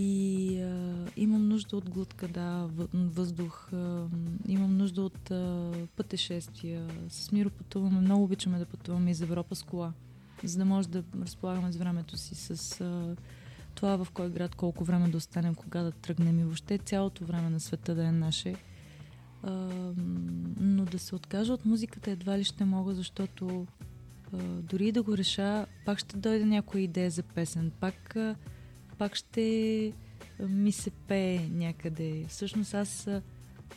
И 0.00 0.60
а, 0.60 0.94
имам 1.16 1.48
нужда 1.48 1.76
от 1.76 1.90
глътка, 1.90 2.28
да, 2.28 2.68
въздух. 2.94 3.72
А, 3.72 4.06
имам 4.48 4.76
нужда 4.76 5.02
от 5.02 5.30
а, 5.30 5.72
пътешествия. 5.96 6.88
С 7.08 7.32
Миро 7.32 7.50
пътуваме, 7.50 8.00
много 8.00 8.24
обичаме 8.24 8.58
да 8.58 8.66
пътуваме 8.66 9.10
из 9.10 9.20
Европа 9.20 9.54
с 9.54 9.62
кола, 9.62 9.92
за 10.44 10.58
да 10.58 10.64
може 10.64 10.88
да 10.88 11.04
разполагаме 11.22 11.72
с 11.72 11.76
времето 11.76 12.16
си, 12.16 12.34
с 12.34 12.80
а, 12.80 13.16
това 13.74 14.04
в 14.04 14.10
кой 14.10 14.30
град, 14.30 14.54
колко 14.54 14.84
време 14.84 15.08
да 15.08 15.16
останем, 15.16 15.54
кога 15.54 15.82
да 15.82 15.92
тръгнем 15.92 16.38
и 16.38 16.44
въобще 16.44 16.78
цялото 16.78 17.24
време 17.24 17.50
на 17.50 17.60
света 17.60 17.94
да 17.94 18.04
е 18.04 18.12
наше. 18.12 18.54
А, 19.42 19.50
но 20.60 20.84
да 20.84 20.98
се 20.98 21.14
откажа 21.14 21.52
от 21.52 21.64
музиката 21.64 22.10
едва 22.10 22.38
ли 22.38 22.44
ще 22.44 22.64
мога, 22.64 22.94
защото 22.94 23.66
а, 24.32 24.36
дори 24.42 24.92
да 24.92 25.02
го 25.02 25.16
реша, 25.16 25.66
пак 25.84 25.98
ще 25.98 26.16
дойде 26.16 26.44
някоя 26.44 26.82
идея 26.82 27.10
за 27.10 27.22
песен, 27.22 27.72
пак, 27.80 28.16
а, 28.16 28.34
пак 28.98 29.14
ще 29.14 29.92
ми 30.40 30.72
се 30.72 30.90
пее 30.90 31.48
някъде. 31.48 32.24
Всъщност 32.28 32.74
аз 32.74 33.08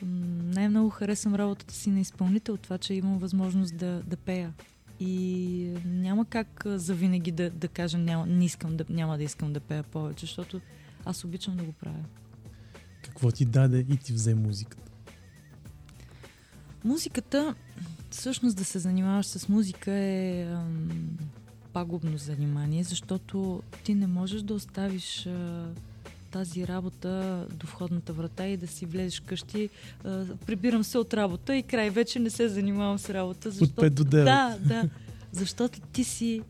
най-много 0.04 0.90
харесвам 0.90 1.36
работата 1.36 1.74
си 1.74 1.90
на 1.90 2.00
изпълнител, 2.00 2.58
това, 2.58 2.78
че 2.78 2.94
имам 2.94 3.18
възможност 3.18 3.78
да, 3.78 4.04
да 4.08 4.18
пея. 4.18 4.54
И 5.00 5.74
няма 5.86 6.26
как 6.26 6.64
завинаги 6.66 7.32
да, 7.32 7.50
да 7.50 7.68
кажа 7.68 7.98
няма, 7.98 8.26
не 8.26 8.46
искам 8.46 8.78
да, 8.78 8.86
няма 8.90 9.18
да 9.18 9.24
искам 9.24 9.54
да 9.54 9.60
пея 9.60 9.84
повече, 9.84 10.26
защото 10.26 10.62
аз 11.06 11.24
обичам 11.24 11.58
да 11.58 11.64
го 11.64 11.72
правя. 11.72 12.06
Какво 13.04 13.32
ти 13.32 13.46
даде 13.46 13.86
и 13.90 13.98
ти 13.98 14.14
взе 14.14 14.36
музиката? 14.36 14.92
Музиката, 16.84 17.56
всъщност 18.10 18.58
да 18.58 18.66
се 18.66 18.80
занимаваш 18.80 19.26
с 19.26 19.50
музика 19.50 19.92
е 19.92 20.44
ам, 20.44 21.18
пагубно 21.74 22.18
занимание, 22.18 22.84
защото 22.84 23.64
ти 23.84 23.94
не 23.94 24.08
можеш 24.08 24.42
да 24.42 24.54
оставиш 24.54 25.28
а, 25.28 25.66
тази 26.32 26.68
работа 26.68 27.46
до 27.54 27.68
входната 27.68 28.14
врата 28.14 28.48
и 28.48 28.58
да 28.58 28.68
си 28.68 28.86
влезеш 28.86 29.20
къщи. 29.20 29.70
А, 30.04 30.26
прибирам 30.46 30.84
се 30.84 30.98
от 30.98 31.14
работа 31.14 31.56
и 31.56 31.64
край 31.64 31.90
вече 31.90 32.20
не 32.20 32.30
се 32.30 32.50
занимавам 32.50 33.00
с 33.00 33.10
работа. 33.10 33.52
Защото, 33.52 33.82
от 33.82 33.88
5 33.88 33.90
до 33.90 34.04
9. 34.04 34.24
Да, 34.24 34.58
да. 34.66 34.90
Защото 35.32 35.80
ти 35.82 36.04
си, 36.04 36.42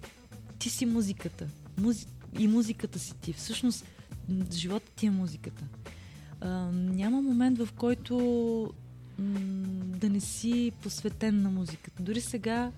ти 0.60 0.70
си 0.70 0.86
музиката. 0.86 1.48
Музи... 1.78 2.06
И 2.40 2.48
музиката 2.48 3.00
си 3.00 3.14
ти. 3.22 3.34
Всъщност, 3.34 3.86
живота 4.52 4.92
ти 4.96 5.06
е 5.06 5.12
музиката. 5.12 5.64
А, 6.42 6.50
няма 6.72 7.22
момент, 7.22 7.58
в 7.58 7.70
който 7.76 8.16
м- 9.20 9.40
да 9.98 10.10
не 10.10 10.20
си 10.20 10.72
посветен 10.84 11.42
на 11.42 11.50
музиката. 11.50 12.04
Дори 12.04 12.22
сега 12.22 12.72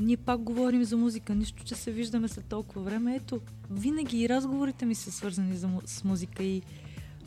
ние 0.00 0.16
пак 0.16 0.40
говорим 0.40 0.84
за 0.84 0.96
музика, 0.96 1.34
нищо, 1.34 1.64
че 1.64 1.74
се 1.74 1.92
виждаме 1.92 2.28
след 2.28 2.44
толкова 2.44 2.82
време. 2.82 3.16
Ето, 3.16 3.40
винаги 3.70 4.18
и 4.20 4.28
разговорите 4.28 4.86
ми 4.86 4.94
са 4.94 5.12
свързани 5.12 5.56
за, 5.56 5.68
с 5.84 6.04
музика 6.04 6.44
и 6.44 6.62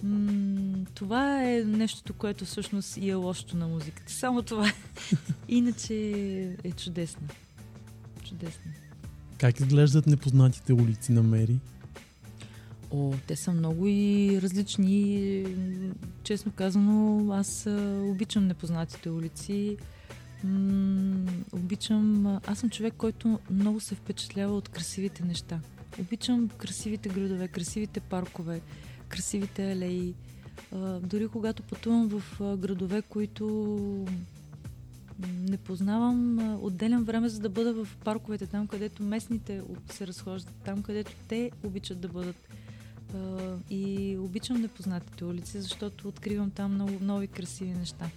м- 0.04 0.86
това 0.94 1.44
е 1.44 1.64
нещото, 1.64 2.14
което 2.14 2.46
всъщност 2.46 2.98
и 2.98 3.10
е 3.10 3.14
лошото 3.14 3.58
на 3.58 3.68
музиката. 3.68 4.14
Само 4.14 4.42
това. 4.42 4.72
Иначе 5.48 5.96
е 6.64 6.72
чудесно. 6.72 7.28
Чудесно. 8.24 8.72
Как 9.38 9.60
изглеждат 9.60 10.08
непознатите 10.08 10.74
улици 10.74 11.12
на 11.12 11.24
Мери? 11.24 11.60
О, 12.92 13.14
те 13.28 13.36
са 13.36 13.52
много 13.52 13.88
и 13.88 14.40
различни. 14.42 15.46
Честно 16.24 16.52
казано, 16.52 17.26
аз 17.34 17.68
обичам 18.02 18.48
непознатите 18.48 19.10
улици. 19.10 19.78
Обичам. 21.54 22.28
Аз 22.48 22.60
съм 22.60 22.70
човек, 22.70 22.94
който 22.98 23.40
много 23.52 23.80
се 23.80 23.96
впечатлява 23.96 24.56
от 24.56 24.70
красивите 24.70 25.26
неща. 25.26 25.60
Обичам 26.00 26.50
красивите 26.58 27.10
градове, 27.10 27.48
красивите 27.48 28.00
паркове, 28.00 28.62
красивите 29.08 29.72
алеи. 29.72 30.14
А, 30.72 31.00
дори 31.00 31.28
когато 31.28 31.64
пътувам 31.64 32.10
в 32.10 32.42
градове, 32.58 33.02
които 33.02 34.06
не 35.28 35.58
познавам, 35.58 36.40
отделям 36.64 37.04
време, 37.04 37.30
за 37.30 37.40
да 37.40 37.50
бъда 37.50 37.74
в 37.74 37.98
парковете, 37.98 38.48
там 38.48 38.68
където 38.68 39.04
местните 39.04 39.62
се 39.92 40.08
разхождат, 40.08 40.56
там 40.66 40.84
където 40.84 41.12
те 41.28 41.52
обичат 41.64 42.00
да 42.00 42.08
бъдат. 42.08 42.50
И 43.70 44.18
обичам 44.20 44.62
непознатите 44.62 45.26
улици, 45.26 45.62
защото 45.62 46.08
откривам 46.08 46.52
там 46.52 46.74
много 46.74 46.92
нови 47.02 47.28
красиви 47.28 47.72
неща. 47.74 48.10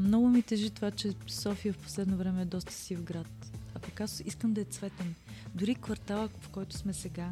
Много 0.00 0.28
ми 0.28 0.42
тежи 0.42 0.70
това, 0.70 0.90
че 0.90 1.12
София 1.26 1.72
в 1.72 1.78
последно 1.78 2.16
време 2.16 2.42
е 2.42 2.44
доста 2.44 2.72
сив 2.72 3.02
град. 3.02 3.52
А 3.74 4.02
аз 4.02 4.22
искам 4.26 4.52
да 4.52 4.60
е 4.60 4.64
цветен. 4.64 5.14
Дори 5.54 5.74
квартала, 5.74 6.28
в 6.40 6.48
който 6.48 6.76
сме 6.76 6.92
сега, 6.92 7.30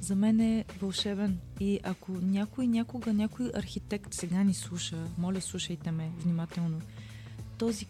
за 0.00 0.16
мен 0.16 0.40
е 0.40 0.64
вълшебен. 0.80 1.38
И 1.60 1.80
ако 1.82 2.12
някой 2.12 2.66
някога, 2.66 3.12
някой 3.12 3.50
архитект 3.54 4.14
сега 4.14 4.42
ни 4.42 4.54
слуша, 4.54 4.96
моля 5.18 5.40
слушайте 5.40 5.90
ме 5.90 6.10
внимателно, 6.18 6.80
този 7.58 7.86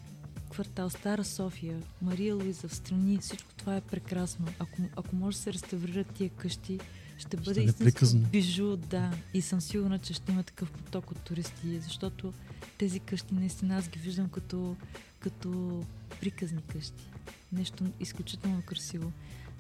квартал, 0.51 0.91
Стара 0.91 1.25
София, 1.25 1.83
Мария 2.03 2.35
Луиза 2.35 2.69
в 2.69 2.75
страни, 2.75 3.19
всичко 3.19 3.55
това 3.57 3.77
е 3.77 3.81
прекрасно. 3.81 4.47
Ако, 4.59 4.83
ако 4.97 5.17
може 5.17 5.37
да 5.37 5.43
се 5.43 5.53
реставрират 5.53 6.15
тия 6.15 6.31
къщи, 6.31 6.81
ще 7.22 7.37
бъде 7.37 7.61
е 7.61 7.64
истинско 7.64 8.16
бижу, 8.16 8.76
да. 8.76 9.11
И 9.35 9.42
съм 9.42 9.61
сигурна, 9.61 9.98
че 9.98 10.14
ще 10.14 10.32
има 10.32 10.42
такъв 10.42 10.70
поток 10.70 11.11
от 11.11 11.18
туристи, 11.18 11.78
защото 11.80 12.32
тези 12.78 13.00
къщи 13.00 13.35
наистина 13.35 13.76
аз 13.76 13.88
ги 13.88 13.98
виждам 13.98 14.28
като, 14.28 14.76
като 15.20 15.82
приказни 16.20 16.62
къщи. 16.72 17.04
Нещо 17.52 17.85
изключително 18.00 18.62
красиво. 18.66 19.12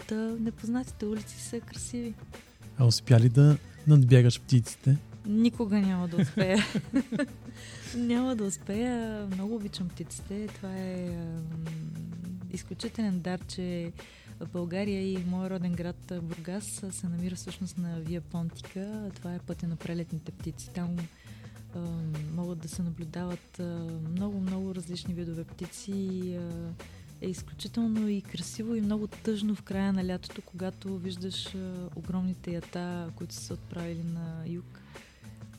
Та 0.08 0.14
непознатите 0.14 1.06
улици 1.06 1.40
са 1.40 1.60
красиви. 1.60 2.14
А 2.78 2.84
успя 2.84 3.20
ли 3.20 3.28
да 3.28 3.56
надбягаш 3.86 4.40
птиците? 4.40 4.96
Никога 5.26 5.80
няма 5.80 6.08
да 6.08 6.16
успея. 6.16 6.64
няма 7.96 8.36
да 8.36 8.44
успея. 8.44 9.26
Много 9.34 9.54
обичам 9.54 9.88
птиците. 9.88 10.48
Това 10.54 10.76
е 10.76 11.16
изключителен 12.52 13.20
дар, 13.20 13.40
че 13.48 13.92
България 14.52 15.12
и 15.12 15.24
мой 15.26 15.50
роден 15.50 15.72
град 15.72 16.12
Бургас 16.22 16.84
се 16.90 17.08
намира 17.08 17.34
всъщност 17.34 17.78
на 17.78 18.00
Вия 18.00 18.20
Понтика. 18.20 19.10
Това 19.14 19.34
е 19.34 19.38
пътя 19.38 19.68
на 19.68 19.76
прелетните 19.76 20.32
птици. 20.32 20.70
Там 20.74 20.96
а, 21.74 21.80
могат 22.34 22.58
да 22.58 22.68
се 22.68 22.82
наблюдават 22.82 23.60
много-много 24.10 24.74
различни 24.74 25.14
видове 25.14 25.44
птици. 25.44 25.92
И, 25.92 26.36
а, 26.36 26.72
е 27.22 27.28
изключително 27.28 28.08
и 28.08 28.22
красиво 28.22 28.74
и 28.74 28.80
много 28.80 29.06
тъжно 29.06 29.54
в 29.54 29.62
края 29.62 29.92
на 29.92 30.06
лятото, 30.06 30.42
когато 30.42 30.98
виждаш 30.98 31.54
а, 31.54 31.88
огромните 31.96 32.50
ята, 32.50 33.10
които 33.16 33.34
са 33.34 33.40
се 33.40 33.52
отправили 33.52 34.02
на 34.02 34.42
юг. 34.46 34.81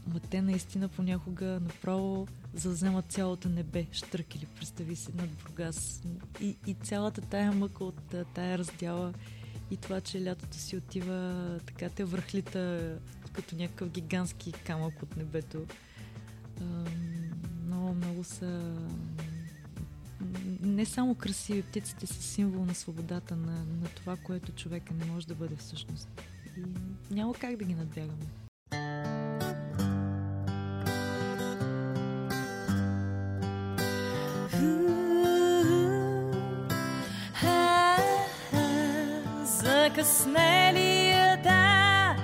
Ма 0.07 0.19
те 0.19 0.41
наистина 0.41 0.87
понякога 0.89 1.45
направо 1.45 2.27
заземат 2.53 3.05
цялото 3.11 3.49
небе, 3.49 3.87
штръкили, 3.91 4.45
представи 4.45 4.95
си, 4.95 5.11
над 5.15 5.29
Бургас. 5.29 6.03
И, 6.41 6.57
и 6.67 6.73
цялата 6.73 7.21
тая 7.21 7.51
мъка 7.51 7.83
от 7.83 8.15
тая 8.33 8.57
раздяла 8.57 9.13
и 9.71 9.77
това, 9.77 10.01
че 10.01 10.25
лятото 10.25 10.57
си 10.57 10.77
отива 10.77 11.59
така 11.65 11.89
те 11.89 12.03
връхлита 12.03 12.93
като 13.33 13.55
някакъв 13.55 13.89
гигантски 13.89 14.51
камък 14.51 15.03
от 15.03 15.17
небето. 15.17 15.65
Много, 17.65 17.93
много 17.93 18.23
са 18.23 18.75
не 20.61 20.85
само 20.85 21.15
красиви, 21.15 21.61
птиците 21.61 22.07
са 22.07 22.21
символ 22.21 22.65
на 22.65 22.75
свободата, 22.75 23.35
на, 23.35 23.65
на 23.65 23.87
това, 23.95 24.17
което 24.17 24.51
човека 24.51 24.93
не 24.93 25.05
може 25.05 25.27
да 25.27 25.35
бъде 25.35 25.55
всъщност. 25.55 26.21
И 26.57 27.13
няма 27.13 27.33
как 27.33 27.55
да 27.55 27.65
ги 27.65 27.75
надбягаме. 27.75 28.25
Закъснелията 40.03 42.15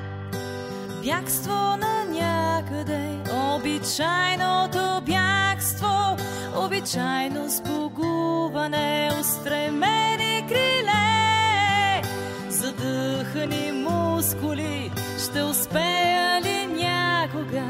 бягство 1.04 1.54
на 1.54 2.06
някъде, 2.10 3.10
обичайното 3.34 5.02
бягство, 5.06 6.18
обичайно 6.56 7.50
спогуване, 7.50 9.12
устремени 9.22 10.46
криле, 10.48 12.02
задъхани 12.50 13.72
мускули, 13.72 14.92
ще 15.24 15.44
успея 15.44 16.42
ли 16.42 16.68
някога 16.68 17.66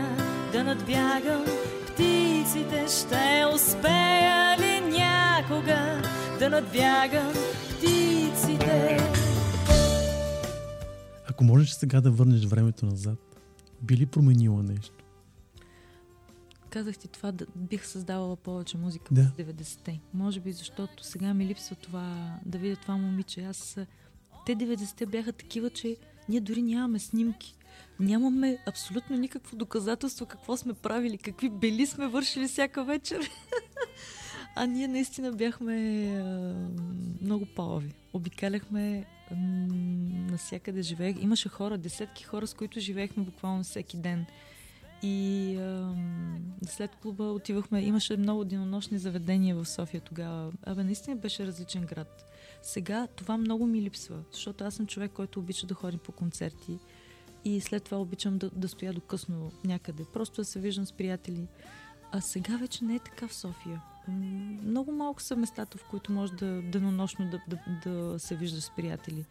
да 0.51 0.63
надбягам? 0.63 1.45
Птиците, 1.87 2.85
ще 2.87 3.45
успея 3.55 4.57
ли 4.59 4.81
някога 4.81 6.01
да 6.39 6.49
надбягам 6.49 7.33
Ако 11.39 11.45
можеш 11.45 11.71
сега 11.71 12.02
да 12.02 12.12
върнеш 12.12 12.45
времето 12.45 12.86
назад, 12.86 13.39
би 13.82 13.97
ли 13.97 14.06
променила 14.06 14.63
нещо? 14.63 15.06
Казах 16.69 16.97
ти 16.97 17.08
това, 17.08 17.32
да 17.32 17.45
бих 17.56 17.86
създавала 17.86 18.36
повече 18.36 18.78
музика 18.78 19.13
Да. 19.13 19.32
през 19.38 19.47
90-те. 19.47 19.99
Може 20.13 20.39
би 20.39 20.52
защото 20.52 21.04
сега 21.04 21.34
ми 21.34 21.45
липсва 21.45 21.75
това, 21.75 22.38
да 22.45 22.58
видя 22.58 22.75
това 22.75 22.97
момиче. 22.97 23.41
Аз, 23.41 23.78
те 24.45 24.56
90-те 24.56 25.06
бяха 25.06 25.34
такива, 25.34 25.69
че 25.69 25.97
ние 26.30 26.39
дори 26.39 26.62
нямаме 26.62 26.99
снимки. 26.99 27.56
Нямаме 27.99 28.58
абсолютно 28.67 29.17
никакво 29.17 29.58
доказателство 29.58 30.25
какво 30.25 30.58
сме 30.58 30.73
правили, 30.73 31.17
какви 31.17 31.49
бели 31.49 31.86
сме 31.86 32.08
вършили 32.08 32.47
всяка 32.47 32.84
вечер. 32.84 33.30
а 34.56 34.65
ние 34.65 34.88
наистина 34.88 35.32
бяхме 35.32 36.06
а, 36.06 36.54
много 37.21 37.45
палави. 37.45 37.93
Обикаляхме 38.13 39.06
насякъде 40.31 40.81
живеех. 40.81 41.15
Имаше 41.21 41.49
хора, 41.49 41.77
десетки 41.77 42.23
хора, 42.23 42.47
с 42.47 42.53
които 42.53 42.79
живеехме 42.79 43.23
буквално 43.23 43.63
всеки 43.63 43.97
ден. 43.97 44.25
И 45.03 45.55
ам, 45.57 46.39
след 46.65 46.95
клуба 46.95 47.23
отивахме, 47.23 47.81
имаше 47.81 48.17
много 48.17 48.45
денонощни 48.45 48.97
заведения 48.97 49.55
в 49.55 49.65
София 49.65 50.01
тогава. 50.01 50.51
Абе, 50.63 50.83
наистина 50.83 51.15
беше 51.15 51.47
различен 51.47 51.85
град. 51.85 52.25
Сега 52.61 53.07
това 53.15 53.37
много 53.37 53.65
ми 53.65 53.81
липсва, 53.81 54.23
защото 54.31 54.63
аз 54.63 54.75
съм 54.75 54.87
човек, 54.87 55.11
който 55.11 55.39
обича 55.39 55.67
да 55.67 55.73
ходи 55.73 55.97
по 55.97 56.11
концерти 56.11 56.79
и 57.45 57.61
след 57.61 57.83
това 57.83 58.01
обичам 58.01 58.37
да, 58.37 58.49
да 58.49 58.67
стоя 58.67 58.93
до 58.93 59.01
късно 59.01 59.51
някъде. 59.65 60.03
Просто 60.13 60.41
да 60.41 60.45
се 60.45 60.59
виждам 60.59 60.85
с 60.85 60.91
приятели. 60.91 61.47
А 62.11 62.21
сега 62.21 62.57
вече 62.57 62.85
не 62.85 62.95
е 62.95 62.99
така 62.99 63.27
в 63.27 63.33
София. 63.33 63.81
Много 64.63 64.91
малко 64.91 65.21
са 65.21 65.35
местата, 65.35 65.77
в 65.77 65.85
които 65.89 66.11
може 66.11 66.33
да 66.33 66.61
денонощно 66.61 67.29
да, 67.29 67.41
да, 67.47 67.89
да 67.89 68.19
се 68.19 68.35
виждаш 68.35 68.63
с 68.63 68.71
приятели. 68.75 69.25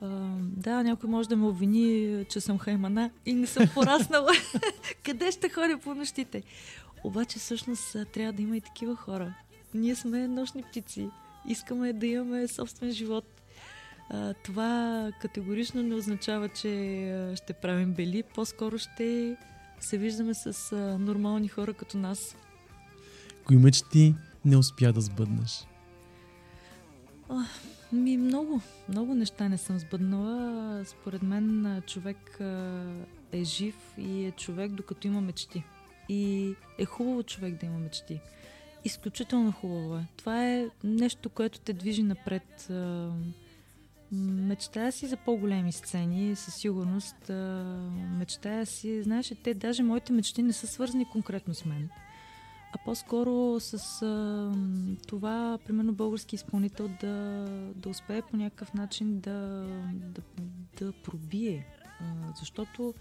А, 0.00 0.06
да, 0.40 0.82
някой 0.82 1.10
може 1.10 1.28
да 1.28 1.36
ме 1.36 1.46
обвини, 1.46 2.24
че 2.28 2.40
съм 2.40 2.58
хаймана 2.58 3.10
и 3.26 3.32
не 3.32 3.46
съм 3.46 3.68
пораснала. 3.74 4.32
Къде 5.04 5.32
ще 5.32 5.48
ходя 5.48 5.78
по 5.78 5.94
нощите? 5.94 6.42
Обаче 7.04 7.38
всъщност 7.38 7.96
трябва 8.12 8.32
да 8.32 8.42
има 8.42 8.56
и 8.56 8.60
такива 8.60 8.96
хора. 8.96 9.34
Ние 9.74 9.94
сме 9.94 10.28
нощни 10.28 10.62
птици. 10.62 11.08
Искаме 11.48 11.92
да 11.92 12.06
имаме 12.06 12.48
собствен 12.48 12.90
живот. 12.90 13.24
А, 14.10 14.34
това 14.34 15.10
категорично 15.20 15.82
не 15.82 15.94
означава, 15.94 16.48
че 16.48 17.32
ще 17.34 17.52
правим 17.52 17.92
бели. 17.92 18.22
По-скоро 18.22 18.78
ще 18.78 19.36
се 19.80 19.98
виждаме 19.98 20.34
с 20.34 20.72
а, 20.72 20.98
нормални 20.98 21.48
хора 21.48 21.74
като 21.74 21.98
нас. 21.98 22.36
Кои 23.44 23.56
мечти 23.56 24.14
не 24.44 24.56
успя 24.56 24.92
да 24.92 25.00
сбъднеш? 25.00 25.66
Ми 27.92 28.16
много, 28.16 28.60
много 28.88 29.14
неща 29.14 29.48
не 29.48 29.58
съм 29.58 29.78
сбъднала. 29.78 30.84
Според 30.84 31.22
мен 31.22 31.82
човек 31.86 32.38
е 33.32 33.44
жив 33.44 33.74
и 33.98 34.24
е 34.24 34.30
човек 34.30 34.72
докато 34.72 35.06
има 35.06 35.20
мечти. 35.20 35.64
И 36.08 36.54
е 36.78 36.84
хубаво 36.84 37.22
човек 37.22 37.60
да 37.60 37.66
има 37.66 37.78
мечти. 37.78 38.20
Изключително 38.84 39.52
хубаво 39.52 39.96
е. 39.96 40.06
Това 40.16 40.48
е 40.48 40.68
нещо, 40.84 41.30
което 41.30 41.60
те 41.60 41.72
движи 41.72 42.02
напред. 42.02 42.70
Мечтая 44.12 44.92
си 44.92 45.06
за 45.06 45.16
по-големи 45.16 45.72
сцени, 45.72 46.36
със 46.36 46.54
сигурност. 46.54 47.30
Мечтая 48.18 48.66
си, 48.66 49.02
знаеш, 49.02 49.32
те 49.44 49.54
даже 49.54 49.82
моите 49.82 50.12
мечти 50.12 50.42
не 50.42 50.52
са 50.52 50.66
свързани 50.66 51.04
конкретно 51.04 51.54
с 51.54 51.64
мен 51.64 51.88
а 52.74 52.78
по-скоро 52.84 53.60
с 53.60 54.02
а, 54.02 54.52
това, 55.06 55.58
примерно, 55.66 55.92
български 55.92 56.34
изпълнител 56.34 56.90
да, 57.00 57.46
да 57.76 57.88
успее 57.88 58.22
по 58.22 58.36
някакъв 58.36 58.74
начин 58.74 59.20
да, 59.20 59.66
да, 59.92 60.22
да 60.78 60.92
пробие. 60.92 61.66
А, 62.00 62.04
защото 62.38 62.94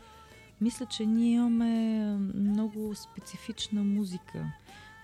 мисля, 0.62 0.86
че 0.86 1.06
ние 1.06 1.34
имаме 1.34 2.04
много 2.36 2.96
специфична 2.96 3.84
музика. 3.84 4.54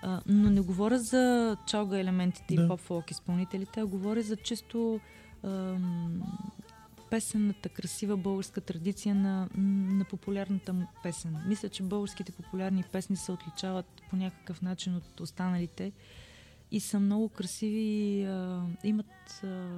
А, 0.02 0.20
но 0.26 0.50
не 0.50 0.60
говоря 0.60 0.98
за 0.98 1.56
чалга 1.66 1.98
елементите 1.98 2.54
Да. 2.54 2.62
и 2.62 2.68
поп-фолк 2.68 3.10
изпълнителите, 3.10 3.80
а 3.80 3.86
говоря 3.86 4.22
за 4.22 4.36
чисто 4.36 5.00
ам, 5.44 6.22
песенната, 7.10 7.68
красива 7.68 8.16
българска 8.16 8.60
традиция 8.60 9.14
на, 9.14 9.48
на 9.56 10.04
популярната 10.04 10.74
песен. 11.02 11.36
Мисля, 11.46 11.68
че 11.68 11.82
българските 11.82 12.32
популярни 12.32 12.84
песни 12.92 13.16
се 13.16 13.32
отличават 13.32 13.86
по 14.10 14.16
някакъв 14.16 14.62
начин 14.62 14.96
от 14.96 15.20
останалите 15.20 15.92
и 16.70 16.80
са 16.80 17.00
много 17.00 17.28
красиви. 17.28 18.24
А, 18.24 18.62
имат. 18.84 19.40
А, 19.44 19.68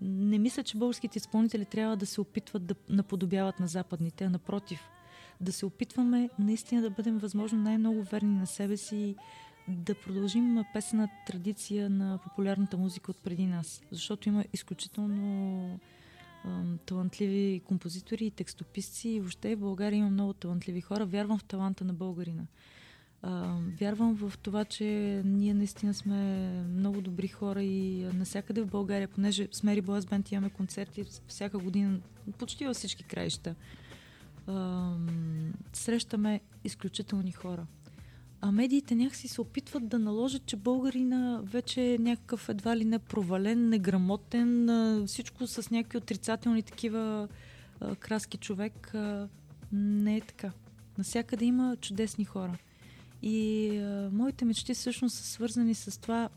не 0.00 0.38
мисля, 0.38 0.62
че 0.62 0.78
българските 0.78 1.18
изпълнители 1.18 1.64
трябва 1.64 1.96
да 1.96 2.06
се 2.06 2.20
опитват 2.20 2.66
да 2.66 2.74
наподобяват 2.88 3.60
на 3.60 3.68
западните, 3.68 4.24
а 4.24 4.30
напротив, 4.30 4.80
да 5.40 5.52
се 5.52 5.66
опитваме 5.66 6.30
наистина 6.38 6.82
да 6.82 6.90
бъдем 6.90 7.18
възможно 7.18 7.62
най-много 7.62 8.02
верни 8.02 8.38
на 8.38 8.46
себе 8.46 8.76
си 8.76 9.16
да 9.68 9.94
продължим 9.94 10.64
песената 10.72 11.12
традиция 11.26 11.90
на 11.90 12.18
популярната 12.24 12.76
музика 12.76 13.10
от 13.10 13.18
преди 13.18 13.46
нас. 13.46 13.82
Защото 13.90 14.28
има 14.28 14.44
изключително 14.52 15.80
талантливи 16.86 17.62
композитори 17.64 18.26
и 18.26 18.30
текстописци 18.30 19.08
и 19.08 19.20
въобще 19.20 19.56
в 19.56 19.60
България 19.60 19.98
има 19.98 20.10
много 20.10 20.32
талантливи 20.32 20.80
хора. 20.80 21.06
Вярвам 21.06 21.38
в 21.38 21.44
таланта 21.44 21.84
на 21.84 21.92
българина. 21.92 22.46
Вярвам 23.80 24.14
в 24.14 24.32
това, 24.42 24.64
че 24.64 24.84
ние 25.24 25.54
наистина 25.54 25.94
сме 25.94 26.48
много 26.68 27.00
добри 27.00 27.28
хора 27.28 27.62
и 27.62 28.04
а, 28.04 28.12
навсякъде 28.12 28.62
в 28.62 28.66
България, 28.66 29.08
понеже 29.08 29.48
с 29.52 29.62
Мери 29.62 29.80
Блас 29.80 30.06
Бенд 30.06 30.32
имаме 30.32 30.50
концерти 30.50 31.04
всяка 31.26 31.58
година, 31.58 32.00
почти 32.38 32.66
във 32.66 32.76
всички 32.76 33.04
краища. 33.04 33.54
Срещаме 35.72 36.40
изключителни 36.64 37.32
хора. 37.32 37.66
А 38.46 38.52
медиите 38.52 38.94
някакси 38.94 39.28
се 39.28 39.40
опитват 39.40 39.88
да 39.88 39.98
наложат, 39.98 40.46
че 40.46 40.56
българина 40.56 41.40
вече 41.44 41.94
е 41.94 41.98
някакъв 41.98 42.48
едва 42.48 42.76
ли 42.76 42.84
не 42.84 42.98
провален, 42.98 43.68
неграмотен, 43.68 44.68
всичко 45.06 45.46
с 45.46 45.70
някакви 45.70 45.98
отрицателни 45.98 46.62
такива 46.62 47.28
краски 47.98 48.36
човек. 48.36 48.94
Не 49.72 50.16
е 50.16 50.20
така. 50.20 50.52
Насякъде 50.98 51.44
има 51.44 51.76
чудесни 51.76 52.24
хора. 52.24 52.58
И 53.22 53.70
моите 54.12 54.44
мечти 54.44 54.74
всъщност 54.74 55.16
са 55.16 55.24
свързани 55.24 55.74
с 55.74 56.00
това 56.00 56.28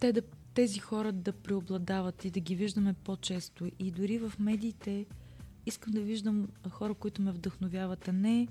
те 0.00 0.12
да, 0.12 0.22
тези 0.54 0.78
хора 0.78 1.12
да 1.12 1.32
преобладават 1.32 2.24
и 2.24 2.30
да 2.30 2.40
ги 2.40 2.56
виждаме 2.56 2.92
по-често. 2.92 3.66
И 3.78 3.90
дори 3.90 4.18
в 4.18 4.32
медиите 4.38 5.06
искам 5.66 5.92
да 5.92 6.00
виждам 6.00 6.48
хора, 6.70 6.94
които 6.94 7.22
ме 7.22 7.32
вдъхновяват, 7.32 8.08
а 8.08 8.12
не 8.12 8.48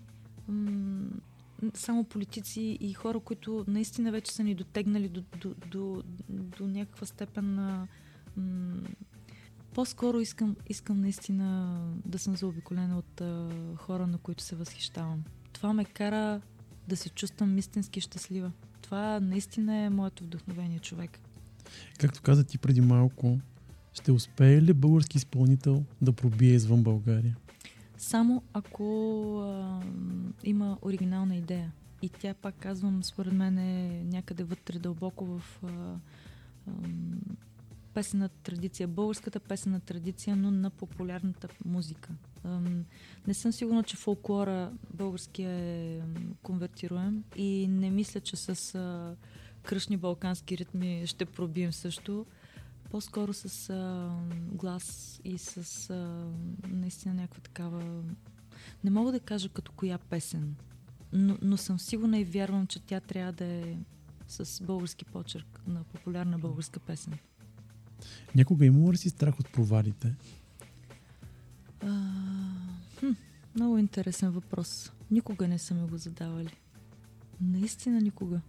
само 1.73 2.03
политици 2.03 2.77
и 2.81 2.93
хора, 2.93 3.19
които 3.19 3.65
наистина 3.67 4.11
вече 4.11 4.31
са 4.31 4.43
ни 4.43 4.55
дотегнали 4.55 5.09
до, 5.09 5.23
до, 5.41 5.55
до, 5.71 6.03
до 6.29 6.67
някаква 6.67 7.05
степен 7.05 7.55
на 7.55 7.87
по-скоро 9.73 10.19
искам, 10.19 10.55
искам 10.69 11.01
наистина 11.01 11.79
да 12.05 12.19
съм 12.19 12.35
заобиколена 12.35 12.97
от 12.97 13.21
а, 13.21 13.49
хора, 13.75 14.07
на 14.07 14.17
които 14.17 14.43
се 14.43 14.55
възхищавам. 14.55 15.23
Това 15.53 15.73
ме 15.73 15.85
кара 15.85 16.41
да 16.87 16.97
се 16.97 17.09
чувствам 17.09 17.57
истински 17.57 18.01
щастлива. 18.01 18.51
Това 18.81 19.19
наистина 19.19 19.75
е 19.75 19.89
моето 19.89 20.23
вдъхновение 20.23 20.79
човек. 20.79 21.19
Както 21.99 22.21
каза 22.21 22.43
ти 22.43 22.57
преди 22.57 22.81
малко, 22.81 23.39
ще 23.93 24.11
успее 24.11 24.61
ли 24.61 24.73
български 24.73 25.17
изпълнител 25.17 25.83
да 26.01 26.13
пробие 26.13 26.53
извън 26.53 26.83
България? 26.83 27.35
Само 27.97 28.43
ако 28.53 29.39
а, 29.39 29.81
има 30.43 30.77
оригинална 30.81 31.36
идея. 31.36 31.71
И 32.01 32.10
тя, 32.10 32.34
пак 32.34 32.55
казвам, 32.55 33.03
според 33.03 33.34
мен 33.34 33.58
е 33.58 34.03
някъде 34.03 34.43
вътре 34.43 34.79
дълбоко 34.79 35.25
в 35.25 35.41
а, 35.63 35.67
а, 35.67 36.71
песената 37.93 38.36
традиция, 38.43 38.88
българската 38.88 39.39
песена 39.39 39.79
традиция, 39.79 40.36
но 40.36 40.51
на 40.51 40.69
популярната 40.69 41.47
музика. 41.65 42.10
Не 43.27 43.34
съм 43.34 43.51
сигурна, 43.51 43.84
че 43.84 43.97
фолклора 43.97 44.71
българския 44.93 45.51
е 45.51 46.01
конвертируем 46.43 47.23
и 47.36 47.67
не 47.67 47.89
мисля, 47.89 48.19
че 48.19 48.36
с 48.36 49.15
кръшни 49.63 49.97
балкански 49.97 50.58
ритми 50.58 51.08
ще 51.08 51.25
пробием 51.25 51.73
също. 51.73 52.25
По-скоро 52.95 53.34
с 53.34 53.69
а, 53.69 54.12
глас 54.51 55.19
и 55.23 55.38
с 55.38 55.89
а, 55.89 56.31
наистина 56.67 57.13
някаква 57.13 57.41
такава... 57.41 58.03
Не 58.84 58.89
мога 58.89 59.12
да 59.12 59.19
кажа 59.19 59.49
като 59.49 59.71
коя 59.71 59.97
песен, 59.97 60.55
но, 61.13 61.38
но 61.41 61.58
съм 61.58 61.79
сигурна 61.79 62.19
и 62.19 62.23
вярвам, 62.23 62.67
че 62.67 62.79
тя 62.79 62.99
трябва 62.99 63.31
да 63.31 63.45
е 63.45 63.77
с 64.27 64.63
български 64.63 65.05
почерк 65.05 65.62
на 65.67 65.84
популярна 65.84 66.39
българска 66.39 66.79
песен. 66.79 67.13
Някога 68.36 68.65
имало 68.65 68.93
ли 68.93 68.97
си 68.97 69.10
страх 69.10 69.39
от 69.39 69.51
провалите? 69.51 70.15
А, 71.81 72.12
хм, 72.99 73.12
много 73.55 73.77
интересен 73.77 74.31
въпрос. 74.31 74.91
Никога 75.12 75.47
не 75.47 75.58
са 75.58 75.73
ми 75.73 75.88
го 75.88 75.97
задавали. 75.97 76.58
Наистина 77.41 78.01
никога. 78.01 78.41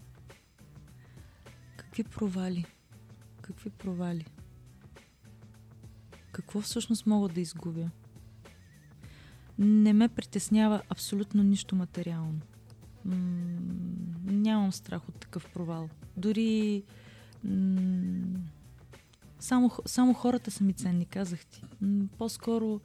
Какви 1.77 2.05
провали? 2.05 2.67
Какви 3.43 3.71
провали? 3.71 4.27
Какво 6.37 6.61
всъщност 6.61 7.07
мога 7.07 7.29
да 7.29 7.41
изгубя? 7.41 7.91
Не 9.59 9.93
ме 9.93 10.09
притеснява 10.09 10.83
абсолютно 10.89 11.43
нищо 11.43 11.77
материално. 11.77 12.41
М- 13.05 13.15
нямам 14.25 14.73
страх 14.73 15.09
от 15.09 15.15
такъв 15.15 15.51
провал. 15.53 15.89
Дори 16.17 16.83
м- 17.45 18.41
само, 19.41 19.71
само 19.87 20.15
хората 20.15 20.51
са 20.51 20.65
ми 20.65 20.73
ценни, 20.73 21.07
казах 21.07 21.47
ти. 21.47 21.63
М- 21.81 22.09
по-скоро 22.19 22.81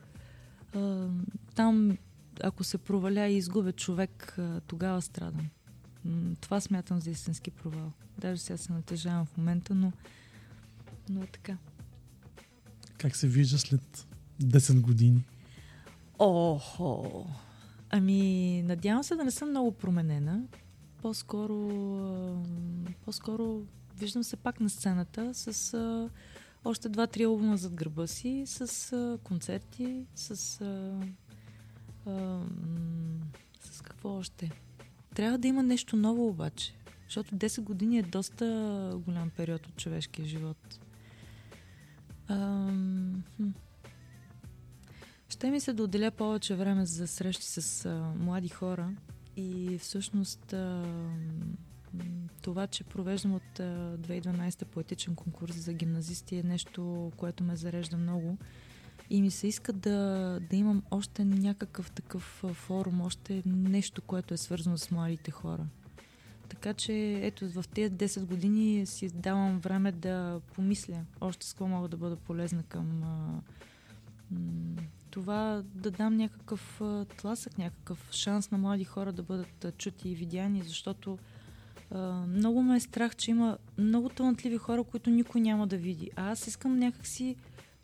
а, 0.75 1.07
там, 1.55 1.97
ако 2.43 2.63
се 2.63 2.77
проваля 2.77 3.27
и 3.27 3.37
изгубя 3.37 3.71
човек, 3.71 4.35
а, 4.37 4.61
тогава 4.61 5.01
страдам. 5.01 5.49
М- 6.05 6.35
това 6.41 6.61
смятам 6.61 6.99
за 6.99 7.09
истински 7.09 7.51
провал. 7.51 7.91
Даже 8.17 8.41
сега 8.41 8.57
се 8.57 8.73
натежавам 8.73 9.25
в 9.25 9.37
момента, 9.37 9.75
но, 9.75 9.91
но 11.09 11.23
е 11.23 11.27
така. 11.27 11.57
Как 13.01 13.15
се 13.15 13.27
вижда 13.27 13.57
след 13.57 14.07
10 14.43 14.81
години? 14.81 15.23
Охо! 16.19 17.25
Ами, 17.89 18.61
надявам 18.65 19.03
се 19.03 19.15
да 19.15 19.23
не 19.23 19.31
съм 19.31 19.49
много 19.49 19.71
променена. 19.71 20.43
По-скоро, 21.01 21.55
по-скоро 23.05 23.61
виждам 23.97 24.23
се 24.23 24.37
пак 24.37 24.59
на 24.59 24.69
сцената 24.69 25.33
с 25.33 25.73
а, 25.73 26.09
още 26.65 26.89
два-три 26.89 27.23
албума 27.23 27.57
зад 27.57 27.73
гърба 27.73 28.07
си, 28.07 28.43
с 28.45 28.93
а, 28.93 29.17
концерти, 29.23 30.05
с... 30.15 30.61
А, 30.61 30.99
а, 32.05 32.41
с 33.71 33.81
какво 33.81 34.17
още? 34.17 34.51
Трябва 35.15 35.37
да 35.37 35.47
има 35.47 35.63
нещо 35.63 35.95
ново 35.95 36.27
обаче, 36.27 36.73
защото 37.07 37.35
10 37.35 37.61
години 37.61 37.99
е 37.99 38.03
доста 38.03 38.45
голям 39.05 39.29
период 39.29 39.67
от 39.67 39.75
човешкия 39.75 40.25
живот. 40.25 40.79
Ще 45.29 45.51
ми 45.51 45.59
се 45.59 45.73
да 45.73 45.83
отделя 45.83 46.11
повече 46.11 46.55
време 46.55 46.85
за 46.85 47.07
срещи 47.07 47.45
с 47.45 47.85
а, 47.85 48.13
млади 48.19 48.49
хора. 48.49 48.89
И 49.37 49.77
всъщност 49.77 50.53
а, 50.53 50.85
това, 52.41 52.67
че 52.67 52.83
провеждам 52.83 53.35
от 53.35 53.59
а, 53.59 53.97
2012 53.97 54.65
поетичен 54.65 55.15
конкурс 55.15 55.55
за 55.55 55.73
гимназисти 55.73 56.35
е 56.35 56.43
нещо, 56.43 57.11
което 57.17 57.43
ме 57.43 57.55
зарежда 57.55 57.97
много. 57.97 58.37
И 59.09 59.21
ми 59.21 59.31
се 59.31 59.47
иска 59.47 59.73
да, 59.73 60.39
да 60.49 60.55
имам 60.55 60.83
още 60.91 61.25
някакъв 61.25 61.91
такъв 61.91 62.43
форум, 62.53 63.01
още 63.01 63.43
нещо, 63.45 64.01
което 64.01 64.33
е 64.33 64.37
свързано 64.37 64.77
с 64.77 64.91
младите 64.91 65.31
хора. 65.31 65.65
Така 66.51 66.73
че 66.73 67.19
ето 67.23 67.49
в 67.49 67.65
тези 67.67 67.93
10 67.93 68.25
години 68.25 68.85
си 68.85 69.09
давам 69.09 69.59
време 69.59 69.91
да 69.91 70.41
помисля 70.55 71.05
още 71.21 71.45
с 71.45 71.53
какво 71.53 71.67
мога 71.67 71.87
да 71.87 71.97
бъда 71.97 72.15
полезна 72.15 72.63
към 72.63 73.03
а, 73.03 73.41
това 75.11 75.63
да 75.75 75.91
дам 75.91 76.17
някакъв 76.17 76.81
а, 76.81 77.05
тласък, 77.05 77.57
някакъв 77.57 78.09
шанс 78.11 78.51
на 78.51 78.57
млади 78.57 78.83
хора 78.83 79.13
да 79.13 79.23
бъдат 79.23 79.65
а, 79.65 79.71
чути 79.71 80.09
и 80.09 80.15
видяни, 80.15 80.63
защото 80.63 81.17
а, 81.91 82.25
много 82.27 82.61
ме 82.61 82.75
е 82.75 82.79
страх, 82.79 83.15
че 83.15 83.31
има 83.31 83.57
много 83.77 84.09
талантливи 84.09 84.57
хора, 84.57 84.83
които 84.83 85.09
никой 85.09 85.41
няма 85.41 85.67
да 85.67 85.77
види. 85.77 86.11
А 86.15 86.31
аз 86.31 86.47
искам 86.47 86.79
някакси 86.79 87.35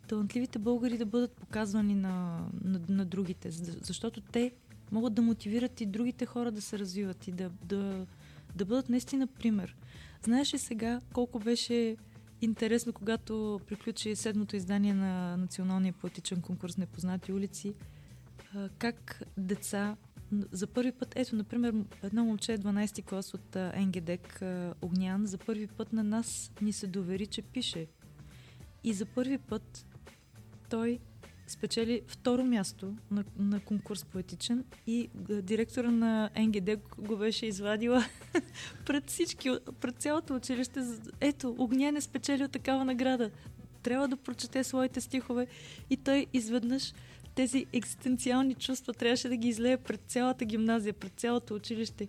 талантливите 0.08 0.58
българи 0.58 0.98
да 0.98 1.06
бъдат 1.06 1.32
показвани 1.32 1.94
на, 1.94 2.46
на, 2.64 2.80
на 2.88 3.04
другите, 3.04 3.50
защото 3.82 4.20
те 4.20 4.52
могат 4.92 5.14
да 5.14 5.22
мотивират 5.22 5.80
и 5.80 5.86
другите 5.86 6.26
хора 6.26 6.50
да 6.50 6.62
се 6.62 6.78
развиват 6.78 7.28
и 7.28 7.32
да, 7.32 7.50
да, 7.64 8.06
да 8.58 8.64
бъдат 8.64 8.88
наистина 8.88 9.26
пример. 9.26 9.76
Знаеш 10.24 10.54
ли 10.54 10.58
сега 10.58 11.00
колко 11.12 11.38
беше 11.38 11.96
интересно, 12.40 12.92
когато 12.92 13.60
приключи 13.66 14.16
седмото 14.16 14.56
издание 14.56 14.94
на 14.94 15.36
Националния 15.36 15.92
поетичен 15.92 16.40
конкурс 16.42 16.76
Непознати 16.76 17.32
улици, 17.32 17.74
как 18.78 19.22
деца 19.36 19.96
за 20.52 20.66
първи 20.66 20.92
път, 20.92 21.12
ето, 21.16 21.36
например, 21.36 21.74
едно 22.02 22.24
момче 22.24 22.58
12-ти 22.58 23.02
клас 23.02 23.34
от 23.34 23.56
НГДЕК, 23.76 24.42
Огнян, 24.82 25.26
за 25.26 25.38
първи 25.38 25.66
път 25.66 25.92
на 25.92 26.04
нас 26.04 26.52
ни 26.62 26.72
се 26.72 26.86
довери, 26.86 27.26
че 27.26 27.42
пише. 27.42 27.86
И 28.84 28.92
за 28.92 29.06
първи 29.06 29.38
път 29.38 29.86
той 30.70 30.98
спечели 31.48 32.02
второ 32.06 32.44
място 32.44 32.94
на, 33.10 33.24
на 33.38 33.60
конкурс 33.60 34.04
поетичен 34.04 34.64
и 34.86 35.08
директора 35.28 35.90
на 35.90 36.30
НГД 36.38 36.70
го 36.98 37.16
беше 37.16 37.46
извадила 37.46 38.04
пред 38.86 39.10
всички, 39.10 39.50
пред 39.80 39.96
цялото 39.98 40.34
училище. 40.34 40.80
Ето, 41.20 41.56
Огнян 41.58 41.96
е 41.96 42.00
спечелил 42.00 42.48
такава 42.48 42.84
награда. 42.84 43.30
Трябва 43.82 44.08
да 44.08 44.16
прочете 44.16 44.64
своите 44.64 45.00
стихове 45.00 45.46
и 45.90 45.96
той 45.96 46.26
изведнъж 46.32 46.92
тези 47.34 47.66
екзистенциални 47.72 48.54
чувства 48.54 48.94
трябваше 48.94 49.28
да 49.28 49.36
ги 49.36 49.48
излее 49.48 49.76
пред 49.76 50.00
цялата 50.06 50.44
гимназия, 50.44 50.92
пред 50.92 51.12
цялото 51.16 51.54
училище. 51.54 52.08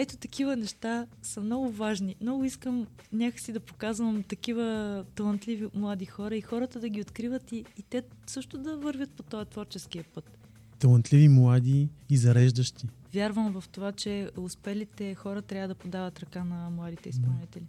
Ето 0.00 0.16
такива 0.16 0.56
неща 0.56 1.06
са 1.22 1.40
много 1.40 1.70
важни. 1.70 2.16
Много 2.20 2.44
искам 2.44 2.86
някакси 3.12 3.52
да 3.52 3.60
показвам 3.60 4.22
такива 4.22 5.04
талантливи 5.14 5.68
млади 5.74 6.06
хора 6.06 6.36
и 6.36 6.40
хората 6.40 6.80
да 6.80 6.88
ги 6.88 7.00
откриват 7.00 7.52
и, 7.52 7.56
и 7.56 7.82
те 7.82 8.02
също 8.26 8.58
да 8.58 8.76
вървят 8.76 9.10
по 9.10 9.22
този 9.22 9.50
творческия 9.50 10.04
път. 10.14 10.38
Талантливи, 10.78 11.28
млади 11.28 11.88
и 12.10 12.16
зареждащи. 12.16 12.88
Вярвам 13.14 13.60
в 13.60 13.68
това, 13.68 13.92
че 13.92 14.30
успелите 14.36 15.14
хора 15.14 15.42
трябва 15.42 15.68
да 15.68 15.74
подават 15.74 16.20
ръка 16.20 16.44
на 16.44 16.70
младите 16.70 17.08
изпълнители. 17.08 17.66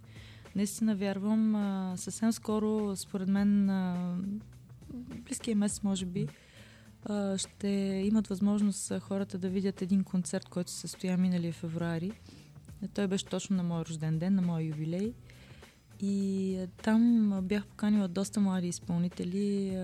Наистина 0.56 0.96
вярвам. 0.96 1.54
А, 1.54 1.94
съвсем 1.96 2.32
скоро, 2.32 2.96
според 2.96 3.28
мен, 3.28 3.70
а, 3.70 4.16
близкия 5.26 5.56
месец, 5.56 5.82
може 5.82 6.06
би, 6.06 6.28
ще 7.36 7.68
имат 8.06 8.26
възможност 8.26 8.98
хората 9.00 9.38
да 9.38 9.48
видят 9.48 9.82
един 9.82 10.04
концерт, 10.04 10.48
който 10.48 10.70
се 10.70 10.80
състоя 10.80 11.18
миналия 11.18 11.52
февруари. 11.52 12.12
Той 12.94 13.06
беше 13.06 13.24
точно 13.24 13.56
на 13.56 13.62
мой 13.62 13.84
рожден 13.84 14.18
ден, 14.18 14.34
на 14.34 14.42
мой 14.42 14.62
юбилей. 14.62 15.12
И 16.00 16.58
там 16.82 17.30
бях 17.42 17.66
поканила 17.66 18.08
доста 18.08 18.40
млади 18.40 18.68
изпълнители. 18.68 19.76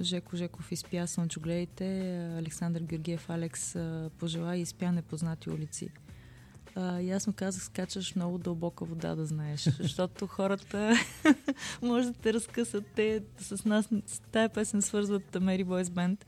Жеко 0.00 0.36
Жеков 0.36 0.72
изпя 0.72 1.06
Слънчогледите, 1.06 2.18
Александър 2.38 2.82
Георгиев 2.82 3.30
Алекс 3.30 3.76
пожела 4.18 4.56
и 4.56 4.60
изпя 4.60 4.92
Непознати 4.92 5.50
улици. 5.50 5.88
А, 6.74 7.20
му 7.26 7.32
казах, 7.32 7.62
скачаш 7.62 8.14
много 8.14 8.38
дълбока 8.38 8.84
вода 8.84 9.14
да 9.14 9.26
знаеш, 9.26 9.62
защото 9.80 10.26
хората 10.26 10.94
може 11.82 12.06
да 12.06 12.14
те 12.14 12.32
разкъсат. 12.32 12.84
Те 12.94 13.22
с 13.38 13.64
нас 13.64 13.88
с 14.06 14.20
тая 14.32 14.48
песен 14.48 14.82
свързват 14.82 15.32
Mary 15.32 15.64
Boys 15.64 15.84
Band, 15.84 16.24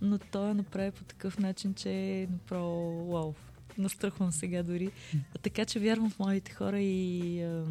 но 0.00 0.18
той 0.18 0.48
я 0.48 0.54
направи 0.54 0.90
по 0.90 1.04
такъв 1.04 1.38
начин, 1.38 1.74
че 1.74 1.90
е 1.90 2.26
направо 2.26 3.06
вау. 3.12 3.34
Настръхвам 3.78 4.32
сега 4.32 4.62
дори. 4.62 4.90
А, 5.14 5.38
така 5.38 5.64
че 5.64 5.80
вярвам 5.80 6.10
в 6.10 6.18
моите 6.18 6.52
хора 6.52 6.80
и 6.80 7.42
а, 7.42 7.64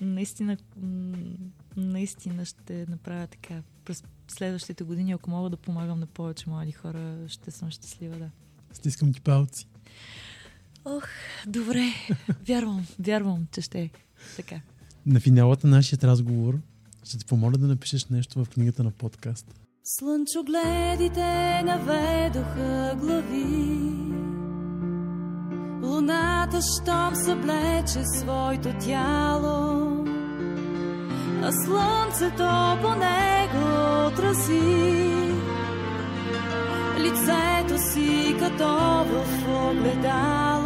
наистина, 0.00 0.56
наистина 1.76 2.44
ще 2.44 2.86
направя 2.88 3.26
така 3.26 3.62
през 3.84 4.04
следващите 4.28 4.84
години, 4.84 5.12
ако 5.12 5.30
мога 5.30 5.50
да 5.50 5.56
помагам 5.56 6.00
на 6.00 6.06
повече 6.06 6.50
млади 6.50 6.72
хора, 6.72 7.28
ще 7.28 7.50
съм 7.50 7.70
щастлива, 7.70 8.16
да. 8.16 8.30
Стискам 8.72 9.12
ти 9.12 9.20
палци. 9.20 9.66
Ох, 10.84 11.08
добре. 11.46 11.84
Вярвам, 12.48 12.86
вярвам, 12.98 13.46
че 13.52 13.60
ще 13.60 13.80
е 13.80 13.90
така. 14.36 14.60
На 15.06 15.20
финалата 15.20 15.66
на 15.66 15.76
нашия 15.76 15.98
разговор 16.02 16.58
ще 17.04 17.18
ти 17.18 17.24
помоля 17.24 17.56
да 17.56 17.66
напишеш 17.66 18.06
нещо 18.06 18.44
в 18.44 18.48
книгата 18.48 18.84
на 18.84 18.90
подкаст. 18.90 19.46
Слънчогледите 19.84 21.62
наведоха 21.62 22.96
глави 23.00 23.98
Луната, 25.82 26.60
щом 26.60 27.14
съблече 27.14 28.04
своето 28.04 28.68
тяло 28.86 30.04
А 31.42 31.52
слънцето 31.52 32.78
по 32.82 32.94
него 32.94 33.64
отрази 34.06 35.08
Лицето 36.98 37.78
си 37.92 38.36
като 38.38 38.68
в 39.04 39.26
огледало 39.48 40.57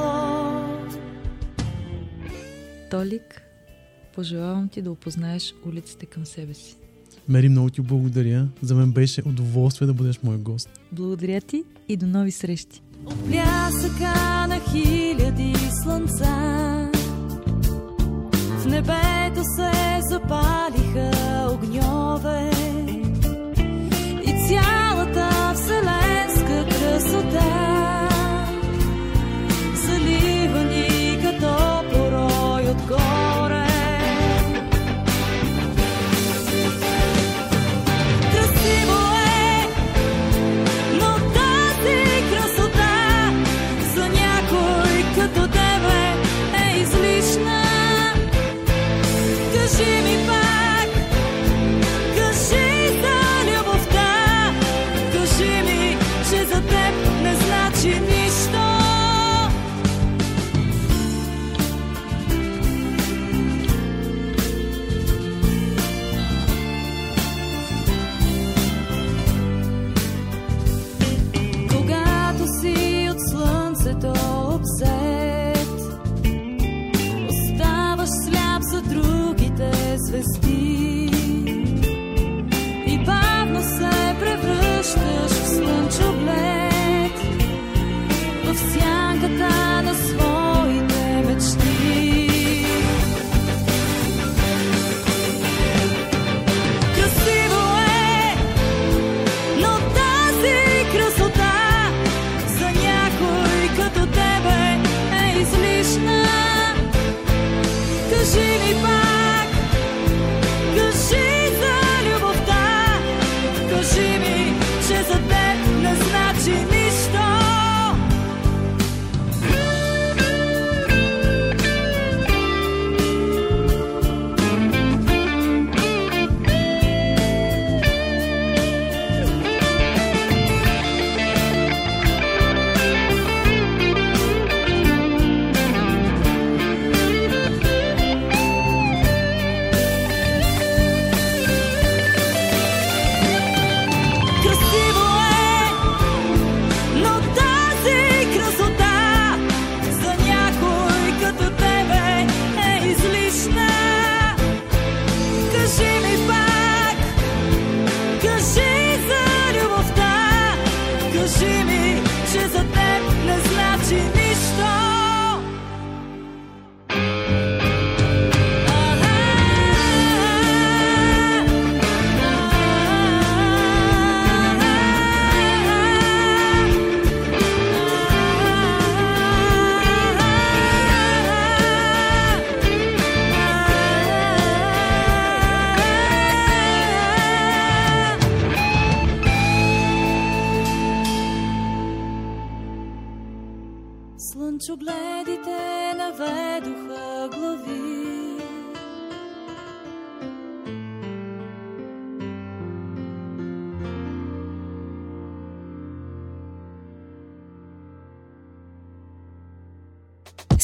Толик, 2.92 3.42
пожелавам 4.14 4.68
ти 4.68 4.83
да 4.83 4.90
опознаеш 4.90 5.55
улиците 5.66 6.07
към 6.07 6.26
себе 6.26 6.55
си. 6.55 6.76
Мери, 7.28 7.48
много 7.48 7.70
ти 7.70 7.81
благодаря. 7.81 8.48
За 8.62 8.74
мен 8.74 8.92
беше 8.92 9.22
удоволствие 9.26 9.87
да 9.87 9.94
бъдеш 9.94 10.22
мой 10.22 10.37
гост. 10.37 10.81
Благодаря 10.92 11.40
ти 11.40 11.64
и 11.88 11.96
до 11.96 12.07
нови 12.07 12.31
срещи. 12.31 12.83
От 13.07 13.31
плясъка 13.31 14.46
на 14.48 14.61
хиляди 14.70 15.55
слънца 15.83 16.90
В 18.59 18.66
небето 18.66 19.42
се 19.57 20.00
запалиха 20.09 21.11
огньове 21.52 22.50
И 24.22 24.48
цялата 24.48 25.55
вселенска 25.55 26.66
красота 26.68 27.72